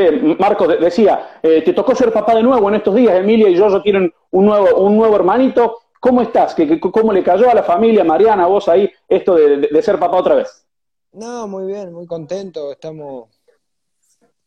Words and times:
Che, 0.00 0.12
Marcos 0.38 0.80
decía, 0.80 1.40
eh, 1.42 1.60
te 1.62 1.74
tocó 1.74 1.94
ser 1.94 2.10
papá 2.10 2.34
de 2.34 2.42
nuevo 2.42 2.68
en 2.70 2.76
estos 2.76 2.94
días, 2.94 3.16
Emilia 3.16 3.50
y 3.50 3.54
yo 3.54 3.82
tienen 3.82 4.10
un 4.30 4.46
nuevo, 4.46 4.82
un 4.82 4.96
nuevo 4.96 5.14
hermanito. 5.14 5.76
¿Cómo 6.00 6.22
estás? 6.22 6.54
¿Qué, 6.54 6.80
cómo 6.80 7.12
le 7.12 7.22
cayó 7.22 7.50
a 7.50 7.54
la 7.54 7.62
familia, 7.62 8.02
Mariana, 8.02 8.46
vos 8.46 8.66
ahí, 8.68 8.90
esto 9.06 9.34
de, 9.34 9.82
ser 9.82 9.98
papá 9.98 10.16
otra 10.16 10.36
vez? 10.36 10.66
No, 11.12 11.46
muy 11.46 11.66
bien, 11.66 11.92
muy 11.92 12.06
contento. 12.06 12.72
Estamos 12.72 13.28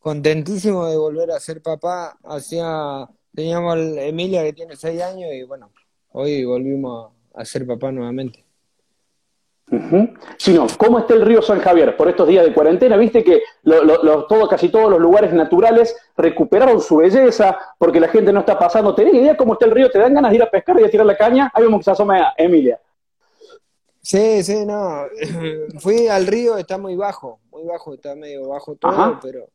contentísimos 0.00 0.90
de 0.90 0.96
volver 0.96 1.30
a 1.30 1.38
ser 1.38 1.62
papá. 1.62 2.18
Hacía, 2.24 3.08
teníamos 3.32 3.76
a 3.76 4.02
Emilia 4.02 4.42
que 4.42 4.54
tiene 4.54 4.74
seis 4.74 5.00
años 5.02 5.30
y 5.32 5.44
bueno, 5.44 5.70
hoy 6.10 6.44
volvimos 6.44 7.12
a 7.32 7.44
ser 7.44 7.64
papá 7.64 7.92
nuevamente. 7.92 8.43
Si 10.36 10.52
no, 10.52 10.66
¿cómo 10.76 10.98
está 10.98 11.14
el 11.14 11.22
río 11.22 11.42
San 11.42 11.60
Javier 11.60 11.96
por 11.96 12.08
estos 12.08 12.28
días 12.28 12.44
de 12.44 12.52
cuarentena? 12.52 12.96
Viste 12.96 13.22
que 13.24 13.42
todo, 13.62 14.48
casi 14.48 14.68
todos 14.68 14.90
los 14.90 15.00
lugares 15.00 15.32
naturales 15.32 15.96
recuperaron 16.16 16.80
su 16.80 16.96
belleza 16.96 17.58
porque 17.78 18.00
la 18.00 18.08
gente 18.08 18.32
no 18.32 18.40
está 18.40 18.58
pasando. 18.58 18.94
¿Tenés 18.94 19.14
idea 19.14 19.36
cómo 19.36 19.54
está 19.54 19.66
el 19.66 19.72
río? 19.72 19.90
¿Te 19.90 19.98
dan 19.98 20.14
ganas 20.14 20.30
de 20.30 20.36
ir 20.36 20.42
a 20.42 20.50
pescar 20.50 20.80
y 20.80 20.84
a 20.84 20.90
tirar 20.90 21.06
la 21.06 21.16
caña? 21.16 21.50
Ahí 21.54 21.62
vemos 21.62 21.80
que 21.80 21.84
se 21.84 21.90
asoma 21.90 22.34
Emilia. 22.36 22.80
Sí, 24.04 24.42
sí, 24.42 24.66
no. 24.66 25.06
Fui 25.80 26.08
al 26.08 26.26
río, 26.26 26.58
está 26.58 26.76
muy 26.76 26.94
bajo, 26.94 27.40
muy 27.50 27.64
bajo, 27.64 27.94
está 27.94 28.14
medio 28.14 28.48
bajo 28.48 28.76
todo, 28.76 29.18
pero. 29.22 29.48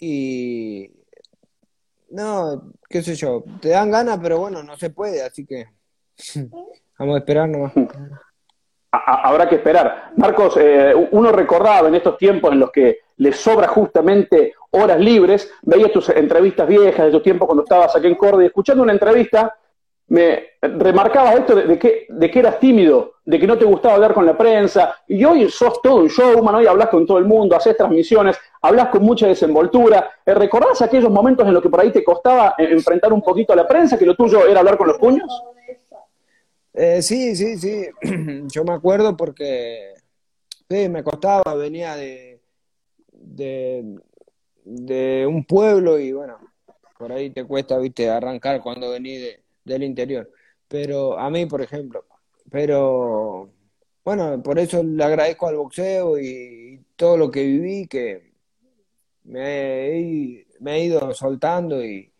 Y. 0.00 0.90
No, 2.10 2.72
qué 2.88 3.02
sé 3.02 3.14
yo, 3.14 3.44
te 3.60 3.70
dan 3.70 3.90
ganas, 3.90 4.18
pero 4.20 4.40
bueno, 4.40 4.62
no 4.62 4.76
se 4.76 4.90
puede, 4.90 5.22
así 5.22 5.46
que. 5.46 5.66
Vamos 6.98 7.14
a 7.14 7.18
esperar 7.18 7.48
nomás 7.48 7.72
habrá 8.92 9.48
que 9.48 9.56
esperar. 9.56 10.12
Marcos, 10.16 10.56
eh, 10.58 10.94
uno 11.12 11.32
recordaba 11.32 11.88
en 11.88 11.94
estos 11.94 12.18
tiempos 12.18 12.52
en 12.52 12.60
los 12.60 12.70
que 12.70 12.98
le 13.16 13.32
sobra 13.32 13.66
justamente 13.68 14.54
horas 14.70 14.98
libres, 15.00 15.50
veía 15.62 15.90
tus 15.90 16.10
entrevistas 16.10 16.68
viejas 16.68 17.06
de 17.06 17.12
tu 17.12 17.20
tiempo 17.20 17.46
cuando 17.46 17.62
estabas 17.62 17.94
aquí 17.96 18.06
en 18.06 18.14
Córdoba 18.14 18.42
y 18.42 18.46
escuchando 18.46 18.82
una 18.82 18.92
entrevista, 18.92 19.56
me 20.08 20.50
remarcabas 20.60 21.36
esto 21.36 21.54
de, 21.54 21.78
que, 21.78 22.06
de 22.08 22.30
que 22.30 22.38
eras 22.38 22.58
tímido, 22.58 23.14
de 23.24 23.38
que 23.38 23.46
no 23.46 23.56
te 23.56 23.64
gustaba 23.64 23.94
hablar 23.94 24.12
con 24.12 24.26
la 24.26 24.36
prensa, 24.36 24.96
y 25.08 25.24
hoy 25.24 25.48
sos 25.48 25.80
todo 25.80 25.96
un 25.96 26.08
showman, 26.08 26.56
hoy 26.56 26.66
hablas 26.66 26.88
con 26.88 27.06
todo 27.06 27.18
el 27.18 27.24
mundo, 27.24 27.56
haces 27.56 27.76
transmisiones, 27.76 28.36
hablas 28.60 28.88
con 28.88 29.02
mucha 29.02 29.26
desenvoltura. 29.26 30.10
Eh, 30.26 30.34
¿Recordás 30.34 30.82
aquellos 30.82 31.10
momentos 31.10 31.46
en 31.46 31.54
los 31.54 31.62
que 31.62 31.70
por 31.70 31.80
ahí 31.80 31.90
te 31.90 32.04
costaba 32.04 32.54
enfrentar 32.58 33.12
un 33.12 33.22
poquito 33.22 33.54
a 33.54 33.56
la 33.56 33.66
prensa, 33.66 33.96
que 33.96 34.04
lo 34.04 34.14
tuyo 34.14 34.46
era 34.46 34.60
hablar 34.60 34.76
con 34.76 34.88
los 34.88 34.98
puños? 34.98 35.30
Eh, 36.74 37.02
sí, 37.02 37.36
sí, 37.36 37.58
sí. 37.58 37.86
Yo 38.48 38.64
me 38.64 38.72
acuerdo 38.72 39.16
porque 39.16 39.94
sí, 40.68 40.88
me 40.88 41.04
costaba, 41.04 41.54
venía 41.54 41.96
de, 41.96 42.40
de, 43.12 43.98
de, 44.64 45.26
un 45.26 45.44
pueblo 45.44 45.98
y 45.98 46.12
bueno, 46.12 46.38
por 46.98 47.12
ahí 47.12 47.30
te 47.30 47.44
cuesta, 47.44 47.78
viste, 47.78 48.08
arrancar 48.10 48.62
cuando 48.62 48.90
venís 48.90 49.38
del 49.64 49.82
interior. 49.82 50.30
Pero 50.68 51.18
a 51.18 51.30
mí, 51.30 51.46
por 51.46 51.62
ejemplo, 51.62 52.06
pero 52.50 53.50
bueno, 54.04 54.42
por 54.42 54.58
eso 54.58 54.82
le 54.82 55.04
agradezco 55.04 55.48
al 55.48 55.56
boxeo 55.56 56.18
y, 56.18 56.84
todo 56.96 57.16
lo 57.16 57.30
que 57.30 57.42
viví, 57.44 57.86
que 57.88 58.32
me 59.24 60.40
he, 60.40 60.46
me 60.60 60.76
he 60.76 60.84
ido 60.84 61.14
soltando 61.14 61.84
y, 61.84 62.12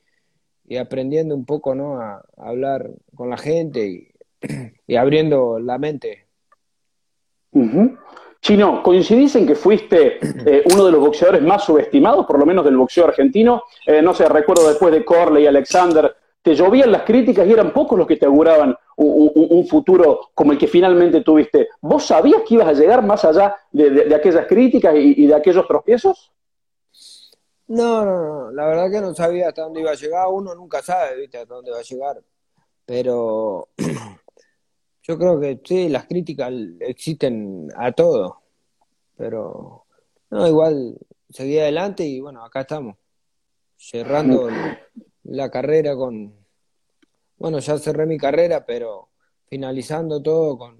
y 0.66 0.76
aprendiendo 0.76 1.34
un 1.36 1.44
poco, 1.46 1.74
¿no? 1.74 2.00
A, 2.00 2.16
a 2.36 2.48
hablar 2.48 2.90
con 3.14 3.30
la 3.30 3.38
gente 3.38 3.86
y, 3.86 4.11
y 4.86 4.96
abriendo 4.96 5.58
la 5.58 5.78
mente. 5.78 6.26
Chino, 8.40 8.82
¿coincidís 8.82 9.36
en 9.36 9.46
que 9.46 9.54
fuiste 9.54 10.18
eh, 10.46 10.64
uno 10.72 10.86
de 10.86 10.92
los 10.92 11.00
boxeadores 11.00 11.42
más 11.42 11.64
subestimados, 11.64 12.26
por 12.26 12.38
lo 12.38 12.46
menos 12.46 12.64
del 12.64 12.76
boxeo 12.76 13.04
argentino? 13.04 13.62
Eh, 13.86 14.02
no 14.02 14.12
sé, 14.14 14.28
recuerdo 14.28 14.68
después 14.68 14.92
de 14.92 15.04
Corley 15.04 15.44
y 15.44 15.46
Alexander, 15.46 16.14
te 16.42 16.54
llovían 16.54 16.90
las 16.90 17.02
críticas 17.02 17.46
y 17.46 17.52
eran 17.52 17.72
pocos 17.72 17.96
los 17.96 18.06
que 18.06 18.16
te 18.16 18.26
auguraban 18.26 18.76
un, 18.96 19.66
futuro 19.68 20.30
como 20.34 20.52
el 20.52 20.58
que 20.58 20.66
finalmente 20.66 21.20
tuviste. 21.20 21.68
¿Vos 21.80 22.04
sabías 22.04 22.42
que 22.46 22.54
ibas 22.54 22.66
a 22.66 22.72
llegar 22.72 23.04
más 23.04 23.24
allá 23.24 23.56
de, 23.70 24.12
aquellas 24.14 24.46
críticas 24.46 24.94
y, 24.96 25.24
de 25.26 25.34
aquellos 25.34 25.66
tropiezos? 25.68 26.32
No, 27.68 28.04
no, 28.04 28.22
no, 28.22 28.50
la 28.50 28.66
verdad 28.66 28.90
que 28.90 29.00
no 29.00 29.14
sabía 29.14 29.48
hasta 29.48 29.62
dónde 29.62 29.80
iba 29.80 29.92
a 29.92 29.94
llegar. 29.94 30.26
Uno 30.28 30.54
nunca 30.54 30.82
sabe, 30.82 31.16
¿viste? 31.20 31.38
Hasta 31.38 31.54
dónde 31.54 31.70
va 31.70 31.78
a 31.78 31.82
llegar. 31.82 32.20
Pero 32.84 33.68
Yo 35.02 35.18
creo 35.18 35.40
que 35.40 35.60
sí, 35.64 35.88
las 35.88 36.06
críticas 36.06 36.52
existen 36.80 37.68
a 37.76 37.90
todo, 37.92 38.40
pero 39.16 39.84
no, 40.30 40.46
igual 40.46 40.96
seguí 41.28 41.58
adelante 41.58 42.04
y 42.04 42.20
bueno, 42.20 42.44
acá 42.44 42.60
estamos, 42.60 42.96
cerrando 43.76 44.48
la 45.24 45.50
carrera 45.50 45.96
con, 45.96 46.32
bueno, 47.36 47.58
ya 47.58 47.78
cerré 47.78 48.06
mi 48.06 48.16
carrera, 48.16 48.64
pero 48.64 49.08
finalizando 49.46 50.22
todo 50.22 50.56
con, 50.56 50.78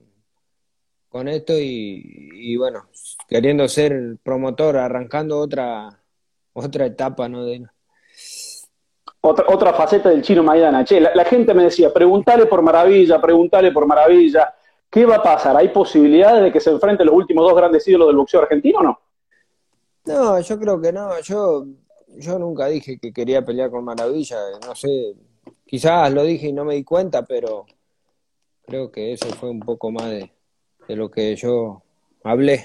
con 1.09 1.27
esto 1.27 1.59
y, 1.59 2.31
y 2.33 2.57
bueno, 2.57 2.89
queriendo 3.27 3.67
ser 3.67 4.19
promotor, 4.23 4.77
arrancando 4.77 5.39
otra, 5.41 6.01
otra 6.53 6.87
etapa, 6.87 7.29
¿no? 7.29 7.45
De, 7.45 7.67
otra, 9.23 9.45
otra 9.49 9.73
faceta 9.73 10.11
del 10.11 10.23
chino 10.23 10.43
Maidana. 10.43 10.85
Che, 10.85 11.01
la, 11.01 11.25
gente 11.25 11.55
me 11.55 11.65
decía, 11.65 11.93
preguntale 11.93 12.47
por 12.47 12.61
maravilla, 12.63 13.21
preguntale 13.21 13.73
por 13.73 13.87
maravilla. 13.87 14.55
¿Qué 14.91 15.07
va 15.07 15.17
a 15.17 15.23
pasar? 15.23 15.57
¿Hay 15.57 15.69
posibilidades 15.69 16.43
de 16.43 16.53
que 16.53 16.61
se 16.61 16.71
enfrenten 16.71 17.07
los 17.07 17.15
últimos 17.15 17.45
dos 17.45 17.57
grandes 17.57 17.87
ídolos 17.89 18.09
del 18.09 18.17
boxeo 18.17 18.43
argentino 18.43 18.81
o 18.81 18.83
no? 18.83 19.01
No, 20.05 20.41
yo 20.41 20.59
creo 20.59 20.81
que 20.81 20.93
no. 20.93 21.19
Yo, 21.21 21.65
yo 22.09 22.39
nunca 22.39 22.67
dije 22.67 22.99
que 22.99 23.13
quería 23.13 23.45
pelear 23.45 23.71
con 23.71 23.85
Maravilla. 23.85 24.37
No 24.67 24.75
sé, 24.75 25.15
quizás 25.65 26.13
lo 26.13 26.25
dije 26.25 26.49
y 26.49 26.53
no 26.53 26.65
me 26.65 26.75
di 26.75 26.85
cuenta, 26.85 27.25
pero 27.25 27.65
creo 28.67 28.91
que 28.91 29.13
eso 29.13 29.29
fue 29.29 29.49
un 29.51 29.61
poco 29.61 29.91
más 29.91 30.11
de, 30.11 30.31
de 30.89 30.97
lo 30.97 31.11
que 31.11 31.37
yo 31.37 31.83
hablé. 32.25 32.65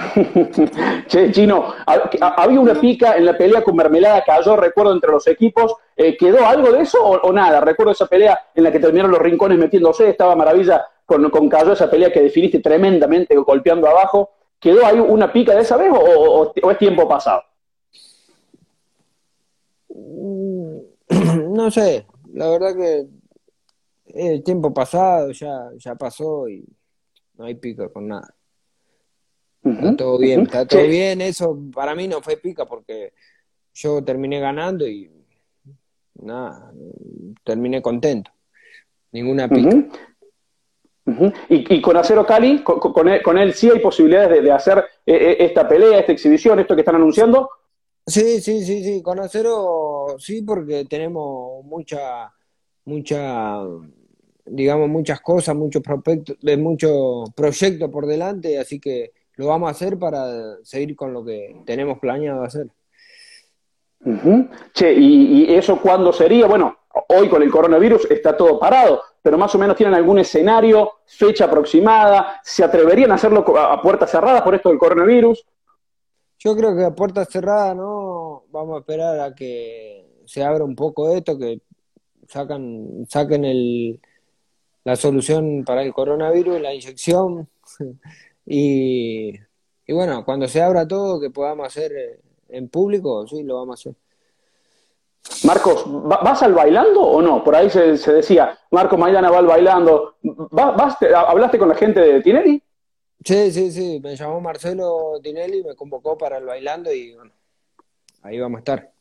che, 1.06 1.30
Chino, 1.32 1.74
había 1.84 2.60
una 2.60 2.74
pica 2.74 3.16
en 3.16 3.24
la 3.24 3.36
pelea 3.36 3.62
con 3.62 3.76
Mermelada, 3.76 4.22
cayó, 4.24 4.56
recuerdo, 4.56 4.92
entre 4.92 5.10
los 5.10 5.26
equipos. 5.26 5.74
Eh, 5.96 6.16
¿Quedó 6.16 6.46
algo 6.46 6.72
de 6.72 6.82
eso 6.82 7.02
o, 7.02 7.32
nada? 7.32 7.60
Recuerdo 7.60 7.92
esa 7.92 8.06
pelea 8.06 8.38
en 8.54 8.64
la 8.64 8.72
que 8.72 8.80
terminaron 8.80 9.10
los 9.10 9.20
rincones 9.20 9.58
metiéndose, 9.58 10.08
estaba 10.08 10.36
maravilla 10.36 10.84
con, 11.04 11.28
con 11.30 11.48
Cayó, 11.48 11.72
esa 11.72 11.90
pelea 11.90 12.12
que 12.12 12.22
definiste 12.22 12.60
tremendamente 12.60 13.36
golpeando 13.36 13.88
abajo. 13.88 14.30
¿Quedó 14.58 14.84
ahí 14.84 14.98
una 14.98 15.32
pica 15.32 15.54
de 15.54 15.62
esa 15.62 15.76
vez 15.76 15.90
o, 15.92 16.52
es 16.54 16.78
tiempo 16.78 17.08
pasado? 17.08 17.42
Mm, 19.88 20.78
no 21.54 21.70
sé, 21.70 22.06
la 22.32 22.48
verdad 22.50 22.76
que 22.76 23.06
el 24.14 24.42
tiempo 24.42 24.72
pasado 24.72 25.30
ya, 25.32 25.70
ya 25.76 25.94
pasó 25.94 26.48
y 26.48 26.64
no 27.34 27.44
hay 27.44 27.54
pica 27.54 27.88
con 27.88 28.08
nada. 28.08 28.34
Está 29.62 29.96
todo 29.96 30.18
bien, 30.18 30.42
está 30.42 30.66
todo 30.66 30.86
bien. 30.86 31.20
Eso 31.20 31.58
para 31.74 31.94
mí 31.94 32.08
no 32.08 32.20
fue 32.22 32.36
pica 32.36 32.64
porque 32.64 33.12
yo 33.74 34.02
terminé 34.02 34.40
ganando 34.40 34.86
y 34.86 35.10
nada, 36.14 36.72
terminé 37.44 37.82
contento. 37.82 38.30
Ninguna 39.12 39.48
pica. 39.48 39.76
¿Y, 41.48 41.80
con 41.80 41.96
Acero 41.96 42.24
Cali, 42.24 42.62
con, 42.62 43.38
él, 43.38 43.54
sí 43.54 43.68
hay 43.68 43.80
posibilidades 43.80 44.42
de, 44.42 44.52
hacer 44.52 44.78
eh, 45.04 45.14
eh, 45.14 45.36
esta 45.40 45.68
pelea, 45.68 45.98
esta 45.98 46.12
exhibición, 46.12 46.60
esto 46.60 46.74
que 46.74 46.82
están 46.82 46.94
anunciando? 46.94 47.50
Sí, 48.06 48.40
sí, 48.40 48.64
sí, 48.64 48.84
sí, 48.84 49.02
con 49.02 49.18
Acero 49.18 50.16
sí, 50.18 50.42
porque 50.42 50.84
tenemos 50.84 51.64
mucha, 51.64 52.32
mucha, 52.84 53.58
digamos, 54.44 54.88
muchas 54.88 55.20
cosas, 55.20 55.56
muchos 55.56 55.82
proyectos, 55.82 56.36
muchos 56.58 57.30
proyectos 57.34 57.90
por 57.90 58.06
delante, 58.06 58.58
así 58.58 58.78
que 58.78 59.12
lo 59.40 59.46
vamos 59.46 59.68
a 59.68 59.70
hacer 59.70 59.98
para 59.98 60.62
seguir 60.62 60.94
con 60.94 61.14
lo 61.14 61.24
que 61.24 61.62
tenemos 61.64 61.98
planeado 61.98 62.42
hacer. 62.42 62.66
Che, 64.74 64.92
¿y, 64.92 65.54
eso 65.54 65.80
cuándo 65.80 66.12
sería? 66.12 66.46
Bueno, 66.46 66.76
hoy 67.08 67.26
con 67.30 67.42
el 67.42 67.50
coronavirus 67.50 68.10
está 68.10 68.36
todo 68.36 68.58
parado, 68.58 69.00
pero 69.22 69.38
más 69.38 69.54
o 69.54 69.58
menos 69.58 69.76
tienen 69.76 69.94
algún 69.94 70.18
escenario, 70.18 70.92
fecha 71.06 71.46
aproximada, 71.46 72.38
¿se 72.44 72.62
atreverían 72.62 73.12
a 73.12 73.14
hacerlo 73.14 73.56
a 73.56 73.80
puertas 73.80 74.10
cerradas 74.10 74.42
por 74.42 74.54
esto 74.54 74.68
del 74.68 74.78
coronavirus? 74.78 75.42
Yo 76.38 76.54
creo 76.54 76.76
que 76.76 76.84
a 76.84 76.94
puertas 76.94 77.28
cerradas 77.30 77.74
no, 77.74 78.44
vamos 78.50 78.76
a 78.76 78.80
esperar 78.80 79.20
a 79.20 79.34
que 79.34 80.22
se 80.26 80.44
abra 80.44 80.64
un 80.64 80.76
poco 80.76 81.16
esto, 81.16 81.38
que 81.38 81.62
sacan, 82.28 83.06
saquen 83.08 83.46
el, 83.46 84.00
la 84.84 84.96
solución 84.96 85.64
para 85.64 85.82
el 85.82 85.94
coronavirus, 85.94 86.60
la 86.60 86.74
inyección, 86.74 87.48
Y, 88.52 89.38
bueno, 89.88 90.24
cuando 90.24 90.48
se 90.48 90.60
abra 90.60 90.88
todo, 90.88 91.20
que 91.20 91.30
podamos 91.30 91.68
hacer 91.68 91.92
eh, 91.92 92.20
en 92.48 92.68
público, 92.68 93.24
sí, 93.28 93.44
lo 93.44 93.58
vamos 93.58 93.78
a 93.78 93.80
hacer. 93.80 93.94
Marcos, 95.44 95.84
¿vas 95.86 96.42
al 96.42 96.52
bailando 96.52 97.00
o 97.00 97.22
no? 97.22 97.44
Por 97.44 97.54
ahí 97.54 97.70
se, 97.70 97.96
decía, 97.96 98.58
Marcos 98.72 98.98
mañana 98.98 99.30
va 99.30 99.38
al 99.38 99.46
bailando. 99.46 100.16
¿Vas, 100.22 100.96
¿Hablaste 101.00 101.58
con 101.58 101.68
la 101.68 101.76
gente 101.76 102.00
de 102.00 102.20
Tinelli? 102.22 102.60
Sí, 103.24 103.52
sí, 103.52 103.70
sí. 103.70 104.00
Me 104.02 104.16
llamó 104.16 104.40
Marcelo 104.40 105.20
Tinelli, 105.22 105.62
me 105.62 105.76
convocó 105.76 106.18
para 106.18 106.38
el 106.38 106.46
bailando 106.46 106.92
y 106.92 107.14
bueno, 107.14 107.30
ahí 108.22 108.40
vamos 108.40 108.56
a 108.56 108.60
estar. 108.60 108.92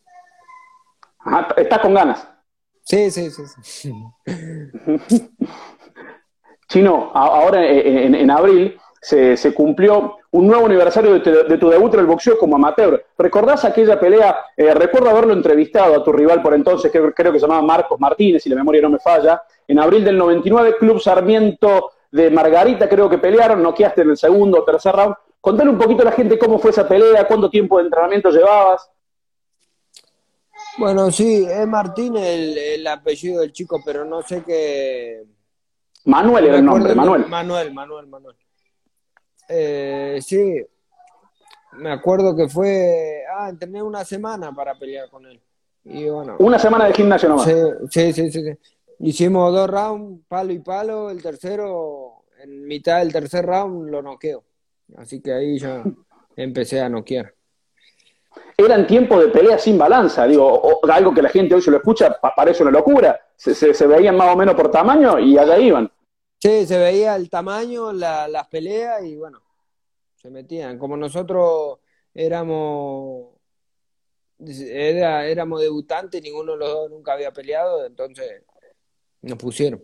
Ajá, 1.19 1.47
estás 1.57 1.79
con 1.79 1.95
ganas. 1.95 2.27
Sí, 2.83 3.09
sí, 3.09 3.31
sí. 3.31 3.43
sí. 3.63 3.93
Chino, 6.67 7.09
ahora 7.15 7.67
en, 7.67 8.29
abril 8.29 8.78
se, 9.01 9.53
cumplió 9.53 10.17
un 10.31 10.47
nuevo 10.47 10.65
aniversario 10.65 11.19
de, 11.19 11.57
tu 11.57 11.69
debut 11.69 11.93
en 11.93 12.01
el 12.01 12.05
boxeo 12.05 12.37
como 12.37 12.55
amateur. 12.55 13.03
¿Recordás 13.17 13.65
aquella 13.65 13.99
pelea? 13.99 14.37
Eh, 14.55 14.73
recuerdo 14.73 15.09
haberlo 15.09 15.33
entrevistado 15.33 15.95
a 15.95 16.03
tu 16.03 16.11
rival 16.11 16.41
por 16.41 16.53
entonces, 16.53 16.91
que 16.91 16.99
creo 17.13 17.31
que 17.31 17.39
se 17.39 17.45
llamaba 17.45 17.65
Marcos 17.65 17.99
Martínez, 17.99 18.43
si 18.43 18.49
la 18.49 18.55
memoria 18.55 18.81
no 18.81 18.89
me 18.89 18.99
falla. 18.99 19.41
En 19.67 19.79
abril 19.79 20.03
del 20.03 20.17
99, 20.17 20.77
Club 20.77 20.99
Sarmiento 20.99 21.91
de 22.11 22.29
Margarita, 22.29 22.89
creo 22.89 23.09
que 23.09 23.17
pelearon, 23.17 23.61
noqueaste 23.61 24.01
en 24.01 24.11
el 24.11 24.17
segundo 24.17 24.59
o 24.59 24.63
tercer 24.63 24.95
round. 24.95 25.15
Contale 25.41 25.69
un 25.69 25.77
poquito 25.77 26.01
a 26.01 26.05
la 26.05 26.11
gente 26.11 26.37
cómo 26.37 26.59
fue 26.59 26.71
esa 26.71 26.87
pelea, 26.87 27.25
cuánto 27.25 27.49
tiempo 27.49 27.77
de 27.77 27.85
entrenamiento 27.85 28.29
llevabas. 28.29 28.89
Bueno, 30.77 31.11
sí, 31.11 31.45
es 31.49 31.67
Martín 31.67 32.15
el, 32.17 32.85
apellido 32.87 33.41
del 33.41 33.51
chico, 33.53 33.81
pero 33.85 34.03
no 34.03 34.21
sé 34.21 34.43
qué. 34.45 35.23
Manuel 36.05 36.45
era 36.45 36.57
el 36.57 36.65
nombre, 36.65 36.95
Manuel. 36.95 37.25
Manuel, 37.27 37.73
Manuel, 37.73 38.07
Manuel. 38.07 38.35
Eh, 39.49 40.19
sí, 40.21 40.63
me 41.73 41.91
acuerdo 41.91 42.35
que 42.35 42.47
fue. 42.47 43.23
Ah, 43.35 43.49
entrené 43.49 43.81
una 43.81 44.05
semana 44.05 44.53
para 44.53 44.77
pelear 44.77 45.09
con 45.09 45.25
él. 45.25 45.41
Y 45.83 46.07
bueno. 46.07 46.35
Una 46.39 46.59
semana 46.59 46.85
de 46.85 46.93
gimnasio 46.93 47.29
nomás. 47.29 47.45
Sí, 47.89 48.13
sí, 48.13 48.31
sí. 48.31 48.31
sí. 48.31 48.57
Hicimos 48.99 49.53
dos 49.53 49.69
rounds, 49.69 50.21
palo 50.27 50.51
y 50.51 50.59
palo. 50.59 51.09
El 51.09 51.21
tercero, 51.21 52.23
en 52.41 52.67
mitad 52.67 52.99
del 52.99 53.11
tercer 53.11 53.45
round, 53.45 53.89
lo 53.89 54.01
noqueo. 54.01 54.43
Así 54.97 55.21
que 55.21 55.33
ahí 55.33 55.57
ya 55.57 55.83
empecé 56.35 56.81
a 56.81 56.89
noquear. 56.89 57.33
Eran 58.57 58.85
tiempos 58.85 59.21
de 59.21 59.29
pelea 59.29 59.57
sin 59.57 59.77
balanza, 59.77 60.27
digo, 60.27 60.81
algo 60.91 61.13
que 61.13 61.21
la 61.21 61.29
gente 61.29 61.55
hoy 61.55 61.61
se 61.61 61.71
lo 61.71 61.77
escucha, 61.77 62.19
parece 62.35 62.61
una 62.61 62.71
locura. 62.71 63.19
Se, 63.35 63.53
se, 63.55 63.87
veían 63.87 64.17
más 64.17 64.33
o 64.33 64.37
menos 64.37 64.53
por 64.53 64.69
tamaño 64.69 65.17
y 65.17 65.37
allá 65.37 65.57
iban. 65.57 65.89
Sí, 66.41 66.65
se 66.65 66.77
veía 66.77 67.15
el 67.15 67.29
tamaño, 67.29 67.91
las 67.91 68.47
peleas 68.47 69.03
y 69.03 69.17
bueno, 69.17 69.41
se 70.15 70.29
metían. 70.29 70.77
Como 70.77 70.95
nosotros 70.95 71.79
éramos 72.13 73.39
era, 74.39 75.25
éramos 75.25 75.61
debutantes, 75.61 76.21
ninguno 76.21 76.53
de 76.53 76.59
los 76.59 76.69
dos 76.69 76.89
nunca 76.89 77.13
había 77.13 77.31
peleado, 77.31 77.85
entonces 77.85 78.43
nos 79.21 79.37
pusieron. 79.37 79.83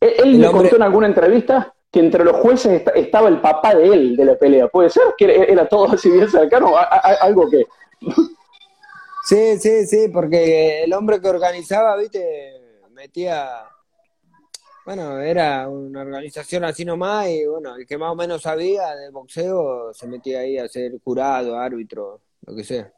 Él, 0.00 0.38
me 0.38 0.50
contó 0.50 0.76
en 0.76 0.82
alguna 0.82 1.06
entrevista 1.08 1.74
que 1.90 2.00
entre 2.00 2.24
los 2.24 2.36
jueces 2.36 2.82
estaba 2.94 3.28
el 3.28 3.40
papá 3.40 3.74
de 3.74 3.86
él 3.88 4.16
de 4.16 4.24
la 4.24 4.38
pelea. 4.38 4.68
¿Puede 4.68 4.90
ser? 4.90 5.14
Que 5.18 5.24
era 5.48 5.68
todo 5.68 5.92
así 5.92 6.10
bien 6.10 6.30
cercano, 6.30 6.74
algo 7.20 7.50
que... 7.50 7.66
Sí, 9.28 9.58
sí, 9.58 9.86
sí, 9.86 10.08
porque 10.08 10.84
el 10.84 10.92
hombre 10.92 11.20
que 11.20 11.28
organizaba, 11.28 11.96
viste, 11.96 12.80
metía... 12.90 13.64
Bueno, 14.86 15.18
era 15.18 15.68
una 15.68 16.02
organización 16.02 16.62
así 16.62 16.84
nomás 16.84 17.28
y 17.28 17.44
bueno, 17.44 17.74
el 17.74 17.84
que 17.84 17.98
más 17.98 18.12
o 18.12 18.14
menos 18.14 18.42
sabía 18.42 18.94
del 18.94 19.10
boxeo 19.10 19.92
se 19.92 20.06
metía 20.06 20.38
ahí 20.38 20.58
a 20.58 20.68
ser 20.68 20.92
jurado, 21.02 21.58
árbitro, 21.58 22.20
lo 22.46 22.54
que 22.54 22.62
sea. 22.62 22.92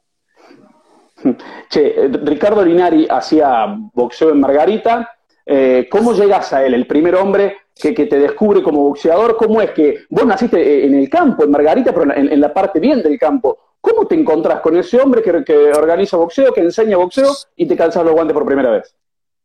Che, 1.71 2.09
Ricardo 2.25 2.63
Linari 2.63 3.07
hacía 3.09 3.75
boxeo 3.95 4.33
en 4.33 4.39
Margarita. 4.39 5.17
Eh, 5.47 5.89
¿Cómo 5.91 6.13
llegas 6.13 6.53
a 6.53 6.63
él, 6.63 6.75
el 6.75 6.87
primer 6.87 7.15
hombre 7.15 7.57
que, 7.75 7.95
te 7.95 8.19
descubre 8.19 8.63
como 8.63 8.83
boxeador? 8.83 9.39
¿Cómo 9.39 9.63
es 9.63 9.71
que 9.71 10.01
vos 10.11 10.27
naciste 10.27 10.61
eh, 10.61 10.85
en 10.85 10.95
el 10.95 11.09
campo, 11.09 11.45
en 11.45 11.51
Margarita, 11.51 11.95
pero 11.95 12.15
en, 12.15 12.39
la 12.39 12.53
parte 12.53 12.81
bien 12.81 13.03
del 13.03 13.19
campo? 13.19 13.77
¿Cómo 13.81 14.07
te 14.07 14.15
encontrás 14.15 14.61
con 14.61 14.77
ese 14.77 15.01
hombre 15.01 15.23
que, 15.23 15.43
que, 15.43 15.73
organiza 15.73 16.19
boxeo, 16.19 16.53
que 16.53 16.61
enseña 16.61 16.99
boxeo 16.99 17.33
y 17.57 17.65
te 17.65 17.79
calzas 17.79 18.05
los 18.05 18.13
guantes 18.13 18.35
por 18.35 18.45
primera 18.45 18.73
vez? 18.73 18.95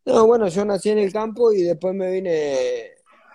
No, 0.06 0.28
bueno, 0.28 0.48
yo 0.48 0.66
nací 0.66 0.90
en 0.90 1.00
el 1.00 1.14
campo 1.14 1.54
y 1.54 1.62
después 1.62 1.96
me 1.96 2.12
vine 2.12 2.92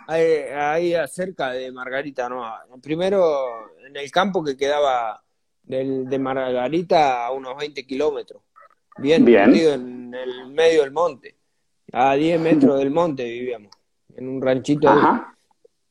ahí, 0.07 0.95
cerca 1.09 1.51
de 1.51 1.73
Margarita, 1.73 2.29
¿no? 2.29 2.45
Primero 2.83 3.77
en 3.87 3.97
el 3.97 4.11
campo 4.11 4.43
que 4.45 4.57
quedaba 4.57 5.23
de 5.63 6.19
Margarita 6.19 7.27
a 7.27 7.31
unos 7.33 7.57
20 7.57 7.87
kilómetros. 7.87 8.43
Bien, 8.99 9.25
Bien. 9.25 9.55
en 9.55 10.15
el 10.15 10.49
medio 10.49 10.83
del 10.83 10.93
monte. 10.93 11.37
A 11.93 12.15
10 12.15 12.41
metros 12.41 12.79
del 12.79 12.91
monte 12.91 13.25
vivíamos, 13.25 13.71
en 14.15 14.29
un 14.29 14.43
ranchito. 14.43 14.91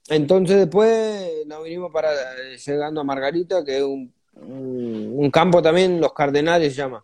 Entonces 0.09 0.57
después 0.57 1.45
nos 1.47 1.63
vinimos 1.63 1.91
para 1.91 2.09
llegando 2.65 3.01
a 3.01 3.03
Margarita, 3.03 3.63
que 3.63 3.77
es 3.77 3.83
un, 3.83 4.13
un, 4.35 5.31
campo 5.31 5.61
también, 5.61 5.99
los 5.99 6.13
Cardenales 6.13 6.73
se 6.73 6.81
llama. 6.81 7.03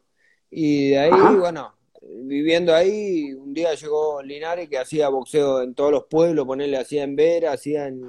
Y 0.50 0.90
de 0.90 1.00
ahí, 1.00 1.36
bueno, 1.36 1.74
viviendo 2.22 2.74
ahí, 2.74 3.34
un 3.34 3.54
día 3.54 3.74
llegó 3.74 4.22
Linares 4.22 4.70
que 4.70 4.78
hacía 4.78 5.10
boxeo 5.10 5.62
en 5.62 5.74
todos 5.74 5.92
los 5.92 6.06
pueblos, 6.06 6.46
ponerle, 6.46 6.78
hacía 6.78 7.04
en 7.04 7.16
Vera, 7.16 7.54
hacía 7.54 7.88
en 7.88 8.02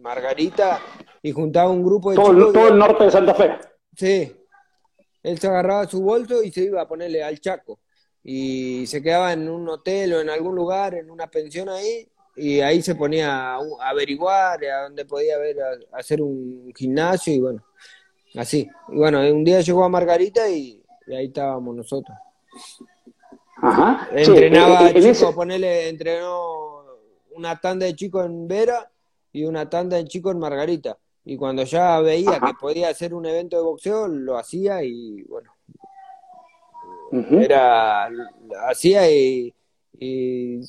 Margarita, 0.00 0.80
y 1.22 1.32
juntaba 1.32 1.70
un 1.70 1.84
grupo 1.84 2.10
de 2.10 2.16
todo, 2.16 2.52
Todo 2.52 2.68
el 2.68 2.78
norte 2.78 3.04
de 3.04 3.10
Santa 3.10 3.34
Fe. 3.34 3.56
Sí. 3.96 4.32
Él 5.22 5.38
se 5.38 5.46
agarraba 5.48 5.86
su 5.86 6.00
bolso 6.00 6.42
y 6.42 6.50
se 6.50 6.62
iba 6.62 6.80
a 6.80 6.88
ponerle 6.88 7.22
al 7.22 7.40
Chaco. 7.40 7.80
Y 8.22 8.86
se 8.86 9.02
quedaba 9.02 9.32
en 9.32 9.48
un 9.48 9.68
hotel 9.68 10.14
o 10.14 10.20
en 10.20 10.30
algún 10.30 10.54
lugar, 10.54 10.94
en 10.94 11.10
una 11.10 11.28
pensión 11.28 11.68
ahí, 11.68 12.08
y 12.38 12.60
ahí 12.60 12.80
se 12.82 12.94
ponía 12.94 13.56
a, 13.56 13.60
averiguar 13.80 14.64
a 14.64 14.84
dónde 14.84 15.04
podía 15.04 15.38
ver, 15.38 15.56
hacer 15.92 16.22
un 16.22 16.72
gimnasio 16.76 17.34
y 17.34 17.40
bueno, 17.40 17.64
así. 18.36 18.68
Y 18.88 18.96
bueno, 18.96 19.20
un 19.20 19.44
día 19.44 19.60
llegó 19.60 19.84
a 19.84 19.88
Margarita 19.88 20.48
y, 20.48 20.82
ahí 21.08 21.26
estábamos 21.26 21.74
nosotros. 21.74 22.16
Ajá. 23.60 24.08
Entrenaba 24.12 24.92
chico, 24.94 25.34
ponele, 25.34 25.88
entrenó 25.88 26.84
una 27.32 27.60
tanda 27.60 27.86
de 27.86 27.94
chicos 27.94 28.26
en 28.26 28.48
Vera 28.48 28.90
y 29.32 29.44
una 29.44 29.68
tanda 29.68 29.96
de 29.96 30.04
chicos 30.04 30.32
en 30.32 30.38
Margarita 30.40 30.98
y 31.28 31.36
cuando 31.36 31.62
ya 31.64 32.00
veía 32.00 32.40
que 32.40 32.54
podía 32.58 32.88
hacer 32.88 33.12
un 33.12 33.26
evento 33.26 33.58
de 33.58 33.62
boxeo, 33.62 34.08
lo 34.08 34.38
hacía 34.38 34.82
y 34.82 35.22
bueno, 35.24 35.52
era, 37.12 38.08
hacía 38.66 39.10
y, 39.10 39.54
y, 39.98 40.62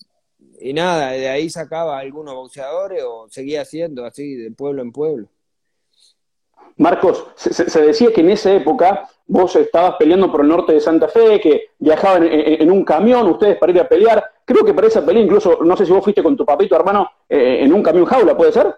nada, 0.74 1.12
de 1.12 1.30
ahí 1.30 1.50
sacaba 1.50 1.98
algunos 1.98 2.36
boxeadores 2.36 3.04
o 3.08 3.30
seguía 3.30 3.62
haciendo 3.62 4.04
así 4.04 4.36
de 4.36 4.52
pueblo 4.52 4.82
en 4.82 4.92
pueblo. 4.92 5.30
Marcos, 6.78 7.28
se, 7.36 7.82
decía 7.82 8.14
que 8.14 8.22
en 8.22 8.32
esa 8.32 8.52
época 8.54 9.10
vos 9.28 9.56
estabas 9.56 9.96
peleando 9.98 10.32
por 10.32 10.42
el 10.42 10.48
norte 10.48 10.74
de 10.74 10.80
Santa 10.80 11.08
Fe, 11.08 11.40
que 11.40 11.72
viajaban 11.78 12.28
en, 12.30 12.72
un 12.72 12.84
camión 12.84 13.28
ustedes 13.28 13.58
para 13.58 13.72
ir 13.72 13.80
a 13.80 13.88
pelear. 13.88 14.24
Creo 14.46 14.66
que 14.66 14.74
para 14.74 14.88
esa 14.88 15.06
pelea, 15.06 15.24
incluso, 15.24 15.60
no 15.64 15.78
sé 15.78 15.86
si 15.86 15.92
vos 15.92 16.04
fuiste 16.04 16.24
con 16.24 16.36
tu 16.36 16.46
papito 16.46 16.76
hermano 16.76 17.10
eh, 17.28 17.60
en 17.62 17.74
un 17.74 17.84
camión 17.84 18.06
jaula, 18.06 18.36
¿puede 18.36 18.52
ser? 18.52 18.76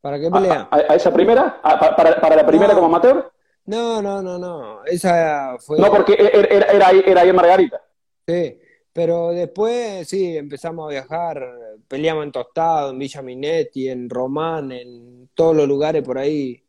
¿Para 0.00 0.18
qué 0.20 0.30
pelea? 0.30 0.68
¿A, 0.70 0.94
esa 0.94 1.12
primera? 1.12 1.60
para, 1.62 2.36
la 2.36 2.46
primera 2.46 2.74
como 2.74 2.86
amateur? 2.86 3.30
No, 3.66 4.02
no, 4.02 4.22
no, 4.22 4.38
no. 4.38 4.84
Esa 4.84 5.56
fue. 5.58 5.78
No, 5.78 5.90
porque 5.90 6.12
er, 6.12 6.52
era, 6.52 6.66
era, 6.66 6.88
ahí, 6.88 7.02
era 7.06 7.22
ahí 7.22 7.30
en 7.30 7.36
Margarita. 7.36 7.80
Sí, 8.26 8.58
pero 8.92 9.30
después 9.30 10.06
sí, 10.06 10.36
empezamos 10.36 10.86
a 10.86 10.90
viajar. 10.90 11.42
Peleamos 11.88 12.24
en 12.24 12.32
Tostado, 12.32 12.90
en 12.90 12.98
Villa 12.98 13.22
Minetti, 13.22 13.88
en 13.88 14.08
Román, 14.08 14.72
en 14.72 15.30
todos 15.34 15.56
los 15.56 15.66
lugares 15.66 16.02
por 16.02 16.18
ahí, 16.18 16.63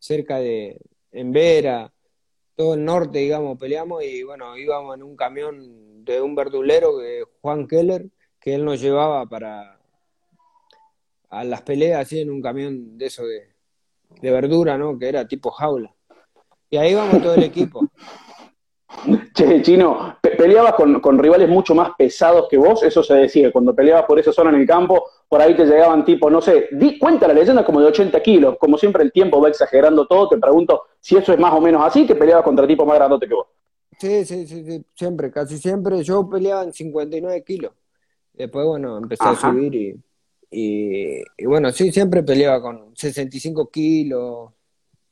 cerca 0.00 0.38
de. 0.38 0.80
en 1.12 1.30
Vera, 1.30 1.92
todo 2.56 2.74
el 2.74 2.84
norte, 2.84 3.20
digamos, 3.20 3.56
peleamos 3.58 4.02
y 4.02 4.24
bueno, 4.24 4.56
íbamos 4.56 4.96
en 4.96 5.04
un 5.04 5.16
camión 5.16 6.04
de 6.04 6.20
un 6.20 6.34
verdulero, 6.34 6.98
que 6.98 7.22
Juan 7.40 7.68
Keller, 7.68 8.06
que 8.40 8.54
él 8.54 8.64
nos 8.64 8.80
llevaba 8.80 9.24
para 9.26 9.80
a 11.30 11.44
las 11.44 11.62
peleas 11.62 12.00
así 12.00 12.20
en 12.20 12.30
un 12.30 12.42
camión 12.42 12.98
de 12.98 13.06
eso 13.06 13.24
de, 13.24 13.48
verdura, 14.20 14.76
¿no? 14.76 14.98
Que 14.98 15.08
era 15.08 15.28
tipo 15.28 15.50
jaula. 15.50 15.94
Y 16.68 16.76
ahí 16.76 16.94
vamos 16.94 17.22
todo 17.22 17.34
el 17.34 17.44
equipo. 17.44 17.80
Che, 19.32 19.62
Chino, 19.62 20.16
peleabas 20.20 20.74
con, 20.74 21.18
rivales 21.18 21.48
mucho 21.48 21.74
más 21.74 21.90
pesados 21.96 22.48
que 22.50 22.56
vos, 22.56 22.82
eso 22.82 23.02
se 23.02 23.14
decía, 23.14 23.52
cuando 23.52 23.74
peleabas 23.74 24.04
por 24.04 24.18
esa 24.18 24.32
zona 24.32 24.50
en 24.50 24.56
el 24.56 24.66
campo, 24.66 25.04
por 25.28 25.40
ahí 25.40 25.54
te 25.54 25.64
llegaban 25.64 26.04
tipo, 26.04 26.28
no 26.28 26.40
sé, 26.40 26.68
di, 26.72 26.98
cuenta 26.98 27.28
la 27.28 27.34
leyenda 27.34 27.64
como 27.64 27.80
de 27.80 27.86
80 27.86 28.20
kilos, 28.20 28.56
como 28.58 28.76
siempre 28.76 29.02
el 29.02 29.12
tiempo 29.12 29.40
va 29.40 29.48
exagerando 29.48 30.06
todo, 30.06 30.28
te 30.28 30.38
pregunto 30.38 30.82
si 30.98 31.16
eso 31.16 31.32
es 31.32 31.38
más 31.38 31.54
o 31.54 31.60
menos 31.60 31.82
así, 31.84 32.06
que 32.06 32.16
peleabas 32.16 32.44
contra 32.44 32.66
tipos 32.66 32.86
más 32.86 32.96
grandote 32.96 33.28
que 33.28 33.34
vos. 33.34 33.46
Sí, 33.98 34.24
sí, 34.24 34.46
sí, 34.46 34.64
sí, 34.64 34.84
siempre, 34.94 35.30
casi 35.30 35.58
siempre, 35.58 36.02
yo 36.02 36.28
peleaba 36.28 36.64
en 36.64 36.72
59 36.72 37.44
kilos, 37.44 37.72
después 38.32 38.66
bueno, 38.66 38.98
empecé 38.98 39.24
a 39.24 39.36
subir 39.36 39.74
y 39.74 40.00
y, 40.50 41.22
bueno, 41.46 41.70
sí, 41.70 41.92
siempre 41.92 42.22
peleaba 42.22 42.60
con 42.60 42.96
65 42.96 43.70
kilos, 43.70 44.50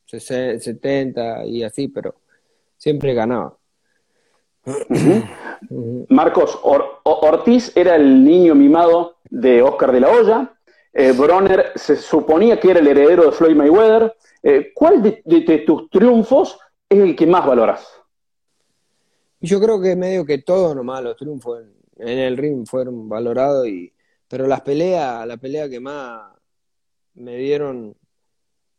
70 0.04 1.46
y 1.46 1.62
así, 1.62 1.88
pero 1.88 2.16
siempre 2.76 3.14
ganaba. 3.14 3.56
Marcos, 6.08 6.58
Ortiz 6.62 7.76
era 7.76 7.96
el 7.96 8.24
niño 8.24 8.54
mimado 8.54 9.16
de 9.30 9.62
Oscar 9.62 9.92
de 9.92 10.00
la 10.00 10.10
Hoya. 10.10 10.54
Eh, 10.92 11.12
Bronner 11.12 11.72
se 11.74 11.96
suponía 11.96 12.58
que 12.58 12.70
era 12.70 12.80
el 12.80 12.86
heredero 12.86 13.26
de 13.26 13.32
Floyd 13.32 13.56
Mayweather. 13.56 14.16
Eh, 14.42 14.72
¿Cuál 14.74 15.02
de, 15.02 15.64
tus 15.66 15.90
triunfos 15.90 16.58
es 16.88 16.98
el 16.98 17.14
que 17.14 17.26
más 17.26 17.46
valoras? 17.46 17.86
Yo 19.40 19.60
creo 19.60 19.80
que 19.80 19.94
medio 19.94 20.24
que 20.24 20.38
todos 20.38 20.74
nomás 20.74 21.02
los 21.02 21.16
triunfos 21.16 21.60
en, 21.60 22.08
en 22.08 22.18
el 22.18 22.36
ring 22.36 22.66
fueron 22.66 23.08
valorados 23.08 23.68
y 23.68 23.92
pero 24.28 24.46
las 24.46 24.60
peleas, 24.60 25.26
la 25.26 25.38
pelea 25.38 25.68
que 25.68 25.80
más 25.80 26.30
me 27.14 27.36
dieron 27.36 27.96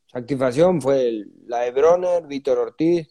satisfacción 0.06 0.82
fue 0.82 1.26
la 1.48 1.62
de 1.62 1.72
Bronner, 1.72 2.28
Víctor 2.28 2.60
Ortiz. 2.60 3.08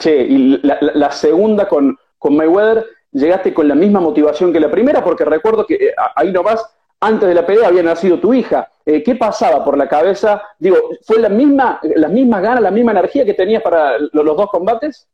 Sí, 0.00 0.10
y 0.10 0.60
la, 0.62 1.10
segunda 1.12 1.68
con, 1.68 1.96
con, 2.18 2.36
Mayweather, 2.36 2.86
llegaste 3.12 3.54
con 3.54 3.68
la 3.68 3.74
misma 3.74 4.00
motivación 4.00 4.52
que 4.52 4.60
la 4.60 4.70
primera, 4.70 5.04
porque 5.04 5.24
recuerdo 5.24 5.66
que 5.66 5.74
eh, 5.74 5.94
ahí 6.16 6.32
nomás, 6.32 6.64
antes 7.00 7.28
de 7.28 7.34
la 7.34 7.46
pelea 7.46 7.68
había 7.68 7.82
nacido 7.82 8.18
tu 8.18 8.32
hija. 8.34 8.70
Eh, 8.84 9.02
¿Qué 9.02 9.14
pasaba 9.14 9.64
por 9.64 9.76
la 9.76 9.88
cabeza? 9.88 10.42
Digo, 10.58 10.76
¿fue 11.02 11.18
la 11.18 11.28
misma, 11.28 11.78
las 11.82 12.10
mismas 12.10 12.42
ganas, 12.42 12.62
la 12.62 12.70
misma 12.70 12.92
energía 12.92 13.24
que 13.24 13.34
tenías 13.34 13.62
para 13.62 13.98
los 13.98 14.36
dos 14.36 14.50
combates? 14.50 15.08